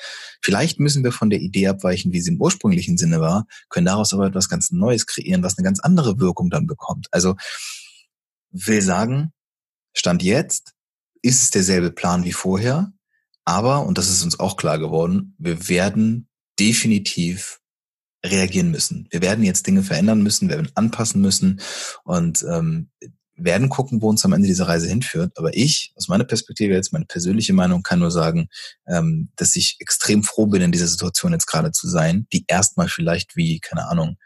[0.43, 4.15] Vielleicht müssen wir von der Idee abweichen, wie sie im ursprünglichen Sinne war, können daraus
[4.15, 7.09] aber etwas ganz Neues kreieren, was eine ganz andere Wirkung dann bekommt.
[7.11, 7.37] Also
[8.51, 9.33] will sagen,
[9.93, 10.73] Stand jetzt
[11.21, 12.93] ist es derselbe Plan wie vorher,
[13.45, 16.29] aber, und das ist uns auch klar geworden, wir werden
[16.59, 17.61] definitiv
[18.25, 19.07] reagieren müssen.
[19.11, 21.61] Wir werden jetzt Dinge verändern müssen, wir werden anpassen müssen
[22.05, 22.91] und ähm,
[23.37, 25.33] werden gucken, wo uns am Ende diese Reise hinführt.
[25.37, 28.49] Aber ich, aus meiner Perspektive jetzt, meine persönliche Meinung, kann nur sagen,
[28.87, 32.89] ähm, dass ich extrem froh bin, in dieser Situation jetzt gerade zu sein, die erstmal
[32.89, 34.17] vielleicht wie, keine Ahnung,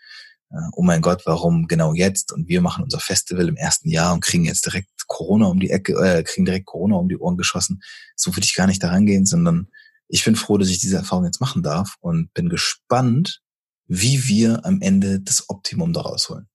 [0.73, 2.33] oh mein Gott, warum genau jetzt?
[2.33, 5.71] Und wir machen unser Festival im ersten Jahr und kriegen jetzt direkt Corona um die
[5.71, 7.81] Ecke, äh, kriegen direkt Corona um die Ohren geschossen.
[8.17, 9.69] So würde ich gar nicht da rangehen, sondern
[10.09, 13.41] ich bin froh, dass ich diese Erfahrung jetzt machen darf und bin gespannt,
[13.87, 16.49] wie wir am Ende das Optimum daraus holen.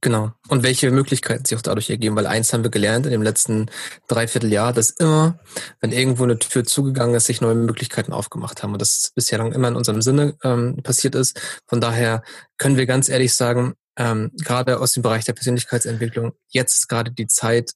[0.00, 0.32] Genau.
[0.48, 3.70] Und welche Möglichkeiten sich auch dadurch ergeben, weil eins haben wir gelernt in dem letzten
[4.08, 5.38] Dreivierteljahr, dass immer,
[5.80, 9.52] wenn irgendwo eine Tür zugegangen ist, sich neue Möglichkeiten aufgemacht haben und das bisher lang
[9.52, 11.40] immer in unserem Sinne ähm, passiert ist.
[11.68, 12.22] Von daher
[12.58, 17.26] können wir ganz ehrlich sagen, ähm, gerade aus dem Bereich der Persönlichkeitsentwicklung, jetzt gerade die
[17.26, 17.72] Zeit,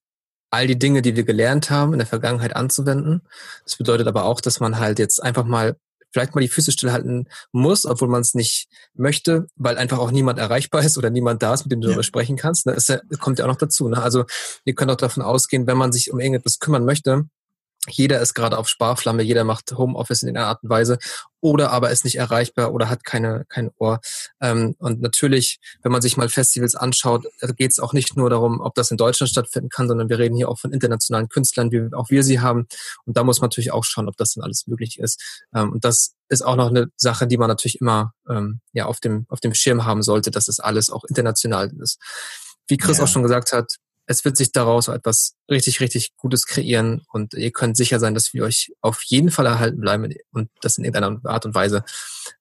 [0.50, 3.22] all die Dinge, die wir gelernt haben, in der Vergangenheit anzuwenden.
[3.64, 5.76] Das bedeutet aber auch, dass man halt jetzt einfach mal
[6.14, 10.38] vielleicht mal die Füße stillhalten muss, obwohl man es nicht möchte, weil einfach auch niemand
[10.38, 11.90] erreichbar ist oder niemand da ist, mit dem du ja.
[11.90, 12.66] darüber sprechen kannst.
[12.66, 13.88] Das kommt ja auch noch dazu.
[13.88, 14.00] Ne?
[14.00, 14.24] Also
[14.64, 17.24] ihr könnt auch davon ausgehen, wenn man sich um irgendetwas kümmern möchte,
[17.88, 20.98] jeder ist gerade auf Sparflamme, jeder macht Homeoffice in einer Art und Weise
[21.44, 24.00] oder aber ist nicht erreichbar oder hat keine, kein Ohr.
[24.40, 27.26] Ähm, und natürlich, wenn man sich mal Festivals anschaut,
[27.58, 30.36] geht es auch nicht nur darum, ob das in Deutschland stattfinden kann, sondern wir reden
[30.36, 32.66] hier auch von internationalen Künstlern, wie auch wir sie haben.
[33.04, 35.44] Und da muss man natürlich auch schauen, ob das dann alles möglich ist.
[35.54, 39.00] Ähm, und das ist auch noch eine Sache, die man natürlich immer ähm, ja auf
[39.00, 42.00] dem, auf dem Schirm haben sollte, dass es das alles auch international ist.
[42.68, 43.04] Wie Chris ja.
[43.04, 47.50] auch schon gesagt hat, es wird sich daraus etwas richtig, richtig Gutes kreieren und ihr
[47.52, 51.20] könnt sicher sein, dass wir euch auf jeden Fall erhalten bleiben und dass in irgendeiner
[51.24, 51.84] Art und Weise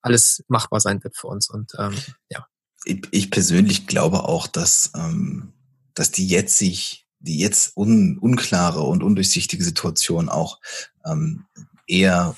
[0.02, 1.49] alles machbar sein wird für uns.
[1.49, 1.95] Und ähm,
[2.30, 2.45] ja.
[2.86, 5.54] Ich, ich persönlich glaube auch, dass, ähm,
[5.93, 10.60] dass die jetzt sich, die jetzt un, unklare und undurchsichtige Situation auch
[11.06, 11.45] ähm,
[11.88, 12.36] eher,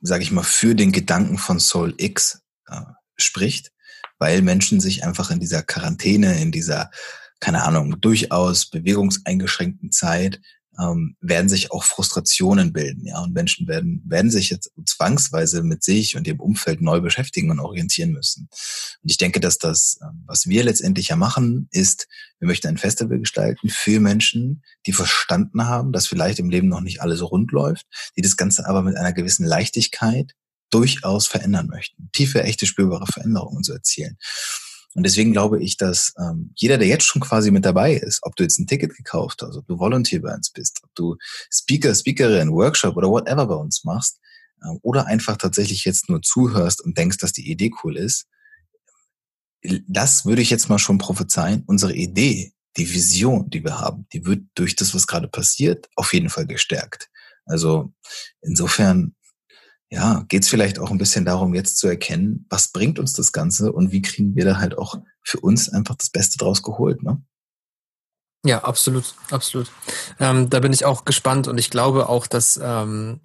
[0.00, 2.80] sage ich mal, für den Gedanken von Soul X äh,
[3.16, 3.70] spricht,
[4.18, 6.90] weil Menschen sich einfach in dieser Quarantäne, in dieser
[7.40, 10.40] keine Ahnung, durchaus bewegungseingeschränkten Zeit
[10.78, 15.82] ähm, werden sich auch Frustrationen bilden, ja, und Menschen werden werden sich jetzt zwangsweise mit
[15.82, 18.48] sich und dem Umfeld neu beschäftigen und orientieren müssen.
[19.02, 22.06] Und ich denke, dass das, ähm, was wir letztendlich ja machen, ist,
[22.38, 26.80] wir möchten ein Festival gestalten für Menschen, die verstanden haben, dass vielleicht im Leben noch
[26.80, 30.34] nicht alles rund läuft, die das Ganze aber mit einer gewissen Leichtigkeit
[30.70, 34.18] durchaus verändern möchten, tiefe, echte, spürbare Veränderungen zu erzielen.
[34.98, 38.34] Und deswegen glaube ich, dass ähm, jeder, der jetzt schon quasi mit dabei ist, ob
[38.34, 41.16] du jetzt ein Ticket gekauft hast, ob du Volunteer bei uns bist, ob du
[41.52, 44.18] Speaker, Speakerin, Workshop oder whatever bei uns machst,
[44.60, 48.26] äh, oder einfach tatsächlich jetzt nur zuhörst und denkst, dass die Idee cool ist,
[49.86, 51.62] das würde ich jetzt mal schon prophezeien.
[51.68, 56.12] Unsere Idee, die Vision, die wir haben, die wird durch das, was gerade passiert, auf
[56.12, 57.08] jeden Fall gestärkt.
[57.46, 57.92] Also
[58.42, 59.14] insofern
[59.90, 63.32] ja, geht es vielleicht auch ein bisschen darum, jetzt zu erkennen, was bringt uns das
[63.32, 67.02] Ganze und wie kriegen wir da halt auch für uns einfach das Beste draus geholt,
[67.02, 67.22] ne?
[68.44, 69.70] Ja, absolut, absolut.
[70.20, 73.20] Ähm, da bin ich auch gespannt und ich glaube auch, dass ähm,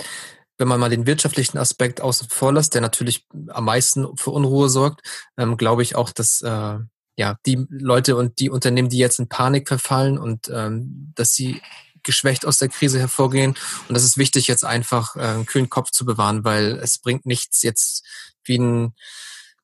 [0.58, 4.70] wenn man mal den wirtschaftlichen Aspekt außen vor lässt, der natürlich am meisten für Unruhe
[4.70, 5.02] sorgt,
[5.38, 6.78] ähm, glaube ich auch, dass äh,
[7.16, 11.62] ja die Leute und die Unternehmen, die jetzt in Panik verfallen und ähm, dass sie
[12.04, 13.56] geschwächt aus der Krise hervorgehen.
[13.88, 17.26] Und das ist wichtig, jetzt einfach äh, einen kühlen Kopf zu bewahren, weil es bringt
[17.26, 18.06] nichts jetzt
[18.46, 18.94] wie ein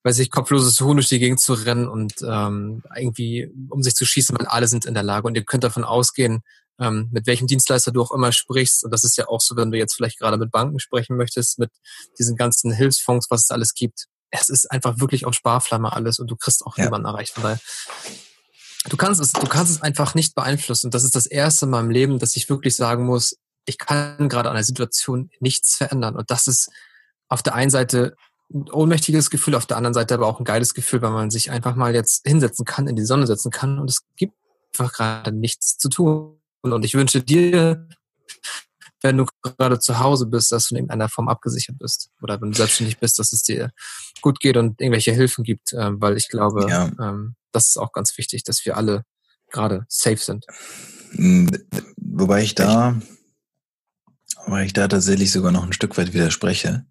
[0.04, 4.06] weiß ich, kopfloses Huhn durch die Gegend zu rennen und ähm, irgendwie um sich zu
[4.06, 5.28] schießen, weil alle sind in der Lage.
[5.28, 6.42] Und ihr könnt davon ausgehen,
[6.80, 8.84] ähm, mit welchem Dienstleister du auch immer sprichst.
[8.84, 11.60] Und das ist ja auch so, wenn du jetzt vielleicht gerade mit Banken sprechen möchtest,
[11.60, 11.72] mit
[12.18, 14.06] diesen ganzen Hilfsfonds, was es alles gibt.
[14.32, 16.86] Es ist einfach wirklich auf Sparflamme alles und du kriegst auch ja.
[16.86, 17.34] niemanden erreicht.
[17.34, 17.60] Von daher,
[18.88, 20.92] du kannst es, du kannst es einfach nicht beeinflussen.
[20.92, 24.50] Das ist das erste in meinem Leben, dass ich wirklich sagen muss, ich kann gerade
[24.50, 26.16] an der Situation nichts verändern.
[26.16, 26.70] Und das ist
[27.28, 28.16] auf der einen Seite
[28.52, 31.52] ein ohnmächtiges Gefühl, auf der anderen Seite aber auch ein geiles Gefühl, weil man sich
[31.52, 34.34] einfach mal jetzt hinsetzen kann, in die Sonne setzen kann und es gibt
[34.74, 36.40] einfach gerade nichts zu tun.
[36.62, 37.88] Und ich wünsche dir,
[39.02, 42.52] wenn du gerade zu Hause bist, dass du in irgendeiner Form abgesichert bist oder wenn
[42.52, 43.72] du selbstständig bist, dass es dir
[44.22, 46.92] gut geht und irgendwelche Hilfen gibt, ähm, weil ich glaube, ja.
[47.00, 49.04] ähm, das ist auch ganz wichtig, dass wir alle
[49.50, 50.46] gerade safe sind.
[51.12, 51.50] Hm,
[51.98, 53.00] wobei ich da,
[54.46, 56.86] wobei ich da tatsächlich sogar noch ein Stück weit widerspreche.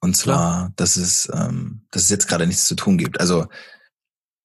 [0.00, 0.72] Und zwar, klar.
[0.76, 3.20] dass es, ähm, dass es jetzt gerade nichts zu tun gibt.
[3.20, 3.48] Also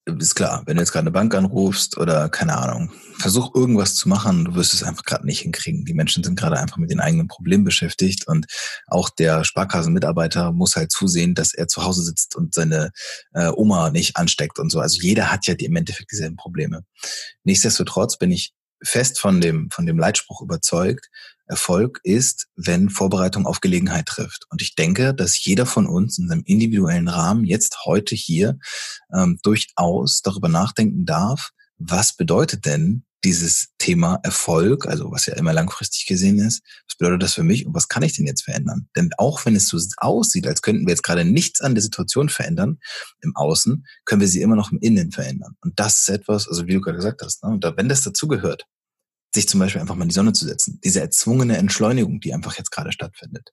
[0.06, 4.10] ist klar, wenn du jetzt gerade eine Bank anrufst oder keine Ahnung, versuch irgendwas zu
[4.10, 5.86] machen, du wirst es einfach gerade nicht hinkriegen.
[5.86, 8.46] Die Menschen sind gerade einfach mit den eigenen Problemen beschäftigt und
[8.88, 12.92] auch der Sparkassenmitarbeiter muss halt zusehen, dass er zu Hause sitzt und seine
[13.34, 14.80] äh, Oma nicht ansteckt und so.
[14.80, 16.84] Also jeder hat ja die, im Endeffekt dieselben Probleme.
[17.44, 21.10] Nichtsdestotrotz bin ich fest von dem, von dem Leitspruch überzeugt,
[21.46, 24.46] Erfolg ist, wenn Vorbereitung auf Gelegenheit trifft.
[24.50, 28.58] Und ich denke, dass jeder von uns in seinem individuellen Rahmen jetzt heute hier
[29.13, 35.54] ähm, durchaus darüber nachdenken darf, was bedeutet denn dieses Thema Erfolg, also was ja immer
[35.54, 38.90] langfristig gesehen ist, was bedeutet das für mich und was kann ich denn jetzt verändern?
[38.96, 42.30] Denn auch wenn es so aussieht, als könnten wir jetzt gerade nichts an der Situation
[42.30, 42.80] verändern
[43.22, 45.56] im Außen, können wir sie immer noch im Innen verändern.
[45.62, 48.02] Und das ist etwas, also wie du gerade gesagt hast, ne, und da, wenn das
[48.04, 48.66] dazugehört,
[49.34, 50.80] sich zum Beispiel einfach mal in die Sonne zu setzen.
[50.84, 53.50] Diese erzwungene Entschleunigung, die einfach jetzt gerade stattfindet.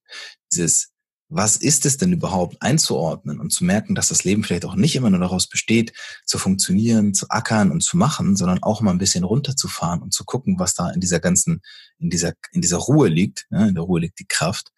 [0.53, 0.91] Dieses,
[1.31, 4.97] was ist es denn überhaupt einzuordnen und zu merken, dass das Leben vielleicht auch nicht
[4.97, 5.93] immer nur daraus besteht,
[6.27, 10.25] zu funktionieren, zu ackern und zu machen, sondern auch mal ein bisschen runterzufahren und zu
[10.25, 11.63] gucken, was da in dieser ganzen,
[11.99, 13.47] in dieser, in dieser Ruhe liegt.
[13.51, 14.73] Ja, in der Ruhe liegt die Kraft.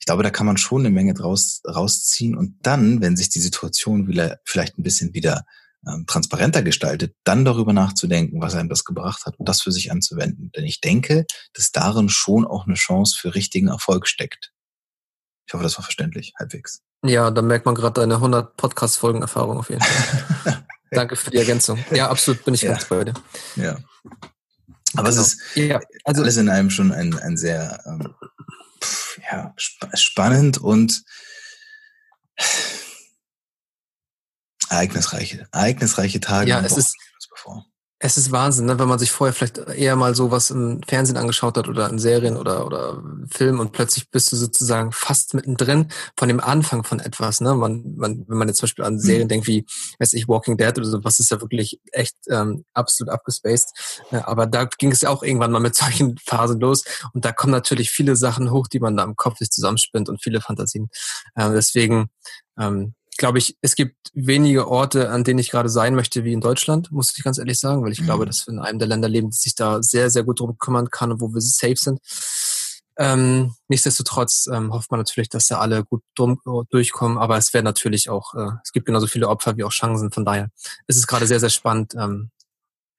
[0.00, 3.40] Ich glaube, da kann man schon eine Menge draus, rausziehen und dann, wenn sich die
[3.40, 5.44] Situation wieder, vielleicht ein bisschen wieder
[5.86, 9.92] ähm, transparenter gestaltet, dann darüber nachzudenken, was einem das gebracht hat und das für sich
[9.92, 10.50] anzuwenden.
[10.56, 14.52] Denn ich denke, dass darin schon auch eine Chance für richtigen Erfolg steckt.
[15.48, 16.82] Ich hoffe, das war verständlich, halbwegs.
[17.02, 20.66] Ja, da merkt man gerade deine 100 Podcast-Folgen-Erfahrung auf jeden Fall.
[20.90, 21.82] Danke für die Ergänzung.
[21.90, 22.72] Ja, absolut bin ich ja.
[22.72, 23.14] ganz bei dir.
[23.56, 23.78] Ja.
[24.94, 25.08] Aber genau.
[25.08, 28.14] es ist ja, also, alles in einem schon ein, ein sehr ähm,
[28.84, 31.02] pff, ja, sp spannend und
[34.68, 36.50] ereignisreiche, ereignisreiche Tage.
[36.50, 36.94] Ja, es ist,
[37.30, 37.64] bevor.
[38.00, 38.78] Es ist Wahnsinn, ne?
[38.78, 41.98] wenn man sich vorher vielleicht eher mal so was im Fernsehen angeschaut hat oder in
[41.98, 47.00] Serien oder, oder Film und plötzlich bist du sozusagen fast mittendrin von dem Anfang von
[47.00, 47.40] etwas.
[47.40, 47.54] Ne?
[47.54, 49.28] Man, man, wenn man jetzt zum Beispiel an Serien mhm.
[49.28, 49.66] denkt wie,
[49.98, 53.70] weiß ich, Walking Dead oder so, was ist ja wirklich echt ähm, absolut abgespaced.
[54.12, 56.84] Ja, aber da ging es ja auch irgendwann mal mit solchen Phasen los
[57.14, 60.22] und da kommen natürlich viele Sachen hoch, die man da im Kopf sich zusammenspinnt und
[60.22, 60.88] viele Fantasien.
[61.34, 62.10] Äh, deswegen
[62.60, 66.40] ähm, glaube ich, es gibt wenige Orte, an denen ich gerade sein möchte, wie in
[66.40, 68.06] Deutschland, muss ich ganz ehrlich sagen, weil ich mhm.
[68.06, 70.56] glaube, dass wir in einem der Länder leben, die sich da sehr, sehr gut drum
[70.56, 72.00] kümmern kann und wo wir safe sind.
[72.96, 77.54] Ähm, nichtsdestotrotz ähm, hofft man natürlich, dass da alle gut drum, äh, durchkommen, aber es
[77.54, 80.50] werden natürlich auch, äh, es gibt genauso viele Opfer wie auch Chancen, von daher
[80.88, 82.30] ist es gerade sehr, sehr spannend, ähm,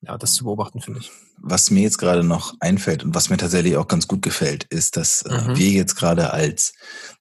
[0.01, 1.11] ja, das zu beobachten, finde ich.
[1.37, 4.95] Was mir jetzt gerade noch einfällt und was mir tatsächlich auch ganz gut gefällt, ist,
[4.95, 5.57] dass äh, mhm.
[5.57, 6.73] wir jetzt gerade als,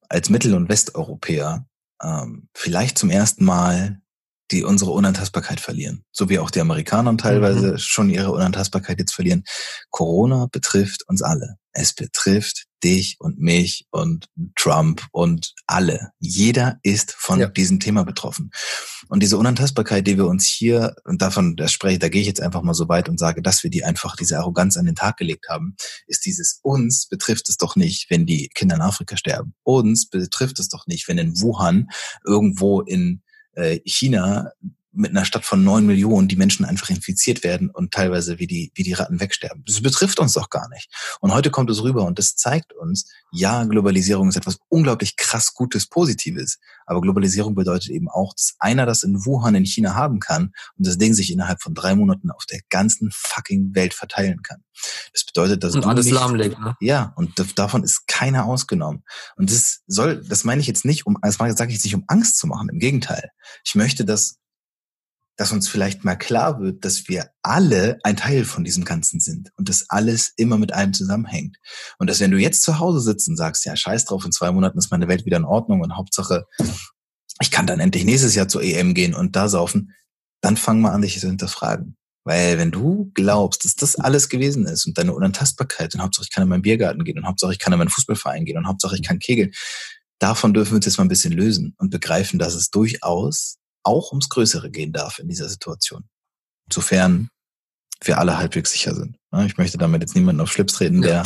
[0.09, 1.67] als Mittel- und Westeuropäer
[2.03, 4.01] ähm, vielleicht zum ersten Mal
[4.51, 6.05] die unsere Unantastbarkeit verlieren.
[6.11, 7.79] So wie auch die Amerikaner teilweise mhm.
[7.79, 9.45] schon ihre Unantastbarkeit jetzt verlieren.
[9.91, 11.57] Corona betrifft uns alle.
[11.73, 16.11] Es betrifft dich und mich und Trump und alle.
[16.19, 17.49] Jeder ist von ja.
[17.49, 18.51] diesem Thema betroffen.
[19.09, 22.41] Und diese Unantastbarkeit, die wir uns hier, und davon das spreche, da gehe ich jetzt
[22.41, 25.17] einfach mal so weit und sage, dass wir die einfach, diese Arroganz an den Tag
[25.17, 29.55] gelegt haben, ist dieses uns betrifft es doch nicht, wenn die Kinder in Afrika sterben.
[29.62, 31.88] Uns betrifft es doch nicht, wenn in Wuhan
[32.25, 34.53] irgendwo in äh, China
[34.99, 38.73] mit einer Stadt von neun Millionen die Menschen einfach infiziert werden und teilweise wie die,
[38.75, 39.63] wie die Ratten wegsterben.
[39.67, 40.91] Das betrifft uns doch gar nicht.
[41.21, 45.55] Und heute kommt es rüber und das zeigt uns, ja, Globalisierung ist etwas unglaublich krass
[45.55, 46.59] Gutes, Positives.
[46.85, 50.87] Aber Globalisierung bedeutet eben auch, dass einer das in Wuhan in China haben kann und
[50.87, 54.65] das Ding sich innerhalb von drei Monaten auf der ganzen fucking Welt verteilen kann.
[55.13, 56.77] Das bedeutet, dass und alles nicht, lahmlegt, ne?
[56.81, 59.05] Ja, und davon ist keiner ausgenommen.
[59.37, 62.05] Und das soll, das meine ich jetzt nicht, um, das sage ich jetzt nicht, um
[62.07, 62.69] Angst zu machen.
[62.69, 63.31] Im Gegenteil.
[63.65, 64.39] Ich möchte, dass
[65.38, 69.53] dass uns vielleicht mal klar wird, dass wir alle ein Teil von diesem Ganzen sind
[69.57, 71.57] und dass alles immer mit allem zusammenhängt.
[71.98, 74.51] Und dass wenn du jetzt zu Hause sitzt und sagst, ja, scheiß drauf, in zwei
[74.51, 76.46] Monaten ist meine Welt wieder in Ordnung und Hauptsache,
[77.40, 79.94] ich kann dann endlich nächstes Jahr zur EM gehen und da saufen,
[80.40, 81.96] dann fang mal an, dich zu hinterfragen.
[82.24, 86.33] Weil wenn du glaubst, dass das alles gewesen ist und deine Unantastbarkeit und Hauptsache ich
[86.33, 88.96] kann in meinen Biergarten gehen und Hauptsache ich kann in meinen Fußballverein gehen und Hauptsache
[88.96, 89.53] ich kann kegeln,
[90.18, 94.12] davon dürfen wir uns jetzt mal ein bisschen lösen und begreifen, dass es durchaus auch
[94.12, 96.09] ums Größere gehen darf in dieser Situation.
[96.73, 97.31] Sofern
[98.03, 99.19] wir alle halbwegs sicher sind.
[99.31, 101.25] Ne, ich möchte damit jetzt niemanden auf Schlips treten, der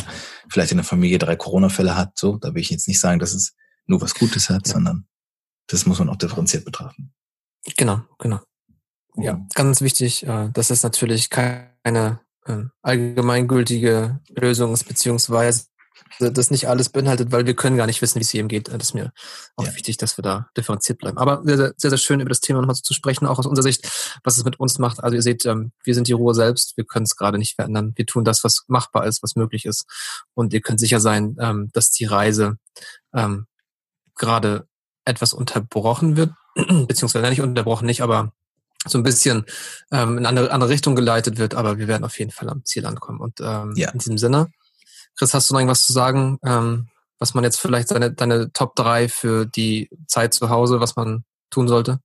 [0.49, 2.17] vielleicht in der Familie drei Corona-Fälle hat.
[2.17, 4.73] So, da will ich jetzt nicht sagen, dass es nur was Gutes hat, ja.
[4.73, 5.07] sondern
[5.67, 7.13] das muss man auch differenziert betrachten.
[7.77, 8.39] Genau, genau.
[9.15, 15.65] Ja, ganz wichtig, äh, dass es natürlich keine ähm, allgemeingültige Lösung ist, beziehungsweise
[16.19, 18.67] das nicht alles beinhaltet, weil wir können gar nicht wissen, wie es jedem geht.
[18.67, 19.11] Das ist mir
[19.55, 19.75] auch ja.
[19.75, 21.17] wichtig, dass wir da differenziert bleiben.
[21.17, 23.89] Aber sehr, sehr, sehr schön über das Thema nochmal zu sprechen, auch aus unserer Sicht,
[24.23, 25.03] was es mit uns macht.
[25.03, 27.93] Also ihr seht, ähm, wir sind die Ruhe selbst, wir können es gerade nicht verändern.
[27.95, 29.85] Wir tun das, was machbar ist, was möglich ist.
[30.33, 32.57] Und ihr könnt sicher sein, ähm, dass die Reise
[33.13, 33.47] ähm,
[34.15, 34.67] gerade
[35.05, 36.31] etwas unterbrochen wird,
[36.87, 38.31] beziehungsweise nicht unterbrochen, nicht, aber
[38.85, 39.45] so ein bisschen
[39.91, 42.85] ähm, in eine andere Richtung geleitet wird, aber wir werden auf jeden Fall am Ziel
[42.85, 43.19] ankommen.
[43.19, 43.89] Und ähm, ja.
[43.91, 44.51] in diesem Sinne,
[45.17, 48.75] Chris, hast du noch irgendwas zu sagen, ähm, was man jetzt vielleicht seine, deine Top
[48.75, 51.99] 3 für die Zeit zu Hause, was man tun sollte?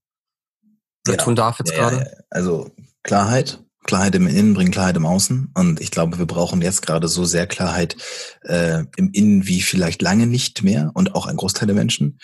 [1.07, 1.23] Oder ja.
[1.23, 2.23] tun darf jetzt ja, gerade?
[2.29, 2.71] Also
[3.03, 5.51] Klarheit, Klarheit im Innen bringt Klarheit im Außen.
[5.55, 7.97] Und ich glaube, wir brauchen jetzt gerade so sehr Klarheit
[8.43, 12.19] äh, im Innen wie vielleicht lange nicht mehr und auch ein Großteil der Menschen.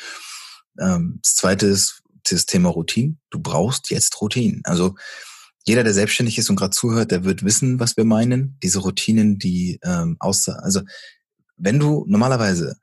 [0.80, 3.18] Ähm, das zweite ist das Thema Routine.
[3.30, 4.62] Du brauchst jetzt Routinen.
[4.66, 4.96] Also
[5.68, 8.58] jeder, der selbstständig ist und gerade zuhört, der wird wissen, was wir meinen.
[8.62, 10.82] Diese Routinen, die ähm, außer, also
[11.58, 12.76] wenn du normalerweise,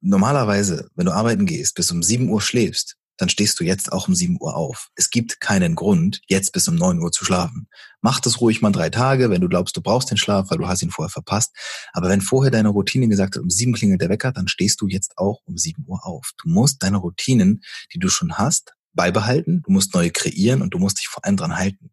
[0.00, 4.08] normalerweise, wenn du arbeiten gehst, bis um 7 Uhr schläfst, dann stehst du jetzt auch
[4.08, 4.88] um 7 Uhr auf.
[4.94, 7.68] Es gibt keinen Grund, jetzt bis um 9 Uhr zu schlafen.
[8.00, 10.66] Mach das ruhig mal drei Tage, wenn du glaubst, du brauchst den Schlaf, weil du
[10.66, 11.54] hast ihn vorher verpasst.
[11.92, 14.86] Aber wenn vorher deine Routine gesagt hat, um 7 klingelt der Wecker, dann stehst du
[14.86, 16.30] jetzt auch um 7 Uhr auf.
[16.42, 17.62] Du musst deine Routinen,
[17.92, 21.36] die du schon hast, beibehalten, du musst neue kreieren und du musst dich vor allem
[21.36, 21.90] dran halten.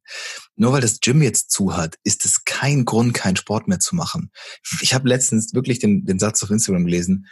[0.55, 3.95] Nur weil das Gym jetzt zu hat, ist es kein Grund, keinen Sport mehr zu
[3.95, 4.31] machen.
[4.81, 7.27] Ich habe letztens wirklich den, den Satz auf Instagram gelesen,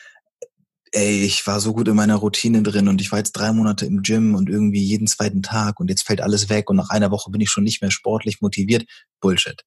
[0.91, 3.85] ey, ich war so gut in meiner Routine drin und ich war jetzt drei Monate
[3.85, 7.11] im Gym und irgendwie jeden zweiten Tag und jetzt fällt alles weg und nach einer
[7.11, 8.85] Woche bin ich schon nicht mehr sportlich motiviert.
[9.19, 9.61] Bullshit.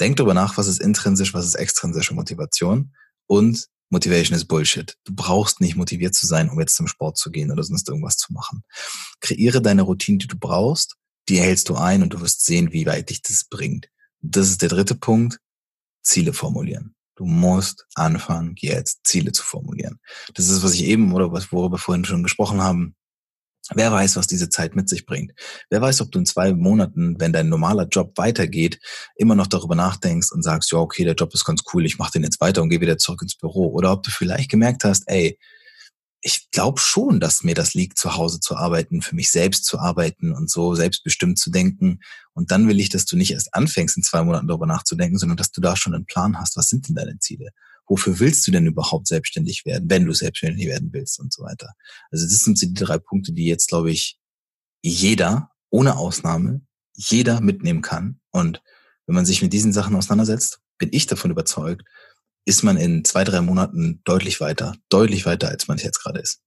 [0.00, 2.92] Denk darüber nach, was ist intrinsisch, was ist extrinsische Motivation
[3.26, 4.96] und Motivation ist Bullshit.
[5.04, 8.16] Du brauchst nicht motiviert zu sein, um jetzt zum Sport zu gehen oder sonst irgendwas
[8.16, 8.64] zu machen.
[9.20, 10.96] Kreiere deine Routine, die du brauchst,
[11.28, 13.88] die erhältst du ein und du wirst sehen, wie weit dich das bringt.
[14.20, 15.38] Das ist der dritte Punkt.
[16.02, 16.94] Ziele formulieren.
[17.16, 19.98] Du musst anfangen, jetzt Ziele zu formulieren.
[20.34, 22.94] Das ist, was ich eben oder was, worüber wir vorhin schon gesprochen haben,
[23.74, 25.32] Wer weiß, was diese Zeit mit sich bringt.
[25.70, 28.78] Wer weiß, ob du in zwei Monaten, wenn dein normaler Job weitergeht,
[29.16, 32.12] immer noch darüber nachdenkst und sagst, ja, okay, der Job ist ganz cool, ich mache
[32.12, 33.72] den jetzt weiter und gehe wieder zurück ins Büro.
[33.72, 35.38] Oder ob du vielleicht gemerkt hast, ey,
[36.20, 39.78] ich glaube schon, dass mir das liegt, zu Hause zu arbeiten, für mich selbst zu
[39.78, 42.00] arbeiten und so selbstbestimmt zu denken.
[42.32, 45.36] Und dann will ich, dass du nicht erst anfängst, in zwei Monaten darüber nachzudenken, sondern
[45.36, 46.56] dass du da schon einen Plan hast.
[46.56, 47.50] Was sind denn deine Ziele?
[47.88, 51.74] Wofür willst du denn überhaupt selbstständig werden, wenn du selbstständig werden willst und so weiter.
[52.10, 54.18] Also das sind die drei Punkte, die jetzt, glaube ich,
[54.82, 56.62] jeder, ohne Ausnahme,
[56.94, 58.20] jeder mitnehmen kann.
[58.30, 58.62] Und
[59.06, 61.84] wenn man sich mit diesen Sachen auseinandersetzt, bin ich davon überzeugt,
[62.44, 66.20] ist man in zwei, drei Monaten deutlich weiter, deutlich weiter, als man es jetzt gerade
[66.20, 66.40] ist.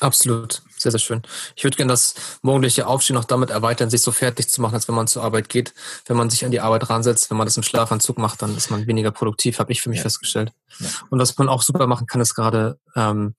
[0.00, 1.22] Absolut, sehr, sehr schön.
[1.54, 4.88] Ich würde gerne das morgendliche Aufstehen noch damit erweitern, sich so fertig zu machen, als
[4.88, 5.72] wenn man zur Arbeit geht.
[6.06, 8.70] Wenn man sich an die Arbeit ransetzt, wenn man das im Schlafanzug macht, dann ist
[8.70, 10.02] man weniger produktiv, habe ich für mich ja.
[10.02, 10.52] festgestellt.
[10.78, 10.88] Ja.
[11.08, 13.34] Und was man auch super machen kann, ist gerade, ähm,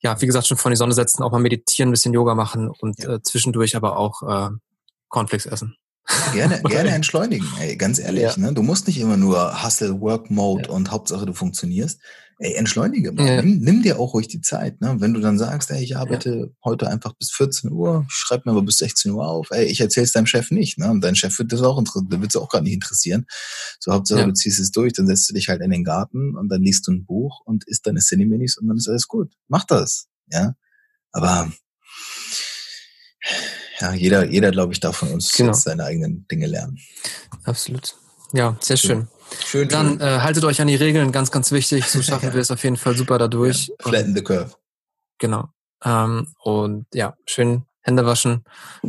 [0.00, 2.70] ja, wie gesagt, schon vor die Sonne setzen, auch mal meditieren, ein bisschen Yoga machen
[2.70, 3.14] und ja.
[3.14, 4.50] äh, zwischendurch aber auch äh,
[5.08, 5.76] Cornflakes essen.
[6.32, 8.36] Gerne, gerne entschleunigen, ey, ganz ehrlich.
[8.36, 8.52] Ne?
[8.52, 12.00] Du musst nicht immer nur Hustle, Work Mode und Hauptsache du funktionierst.
[12.42, 13.26] Ey, entschleunige mal.
[13.26, 13.42] Ja.
[13.42, 14.80] Nimm, nimm, dir auch ruhig die Zeit.
[14.80, 14.96] Ne?
[14.98, 18.62] Wenn du dann sagst, ey, ich arbeite heute einfach bis 14 Uhr, schreib mir aber
[18.62, 20.78] bis 16 Uhr auf, ey, ich erzähl's deinem Chef nicht.
[20.78, 20.90] Ne?
[20.90, 23.26] Und dein Chef wird das auch interessieren, wird es auch gar nicht interessieren.
[23.78, 26.48] So Hauptsache du ziehst es durch, dann setzt du dich halt in den Garten und
[26.48, 29.34] dann liest du ein Buch und isst deine Cineminis und dann ist alles gut.
[29.48, 30.08] Mach das.
[30.30, 30.54] Ja.
[31.12, 31.52] Aber
[33.80, 35.52] ja, jeder, jeder, glaube ich, darf von uns genau.
[35.52, 36.78] seine eigenen Dinge lernen.
[37.44, 37.96] Absolut.
[38.32, 39.08] Ja, sehr schön.
[39.44, 39.68] Schön.
[39.68, 41.86] Dann äh, haltet euch an die Regeln, ganz, ganz wichtig.
[41.86, 42.34] So schaffen ja.
[42.34, 43.68] wir es auf jeden Fall super dadurch.
[43.68, 43.88] Ja.
[43.88, 44.50] Flatten the curve.
[45.18, 45.48] Genau.
[45.84, 48.44] Ähm, und ja, schön Hände waschen.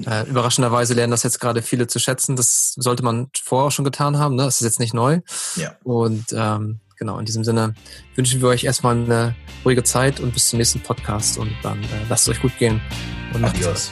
[0.06, 2.36] Äh, überraschenderweise lernen das jetzt gerade viele zu schätzen.
[2.36, 4.36] Das sollte man vorher schon getan haben.
[4.36, 4.44] Ne?
[4.44, 5.20] Das ist jetzt nicht neu.
[5.56, 5.76] Ja.
[5.84, 7.74] Und ähm, genau, in diesem Sinne
[8.16, 11.38] wünschen wir euch erstmal eine ruhige Zeit und bis zum nächsten Podcast.
[11.38, 12.82] Und dann äh, lasst es euch gut gehen.
[13.34, 13.92] Und Adios.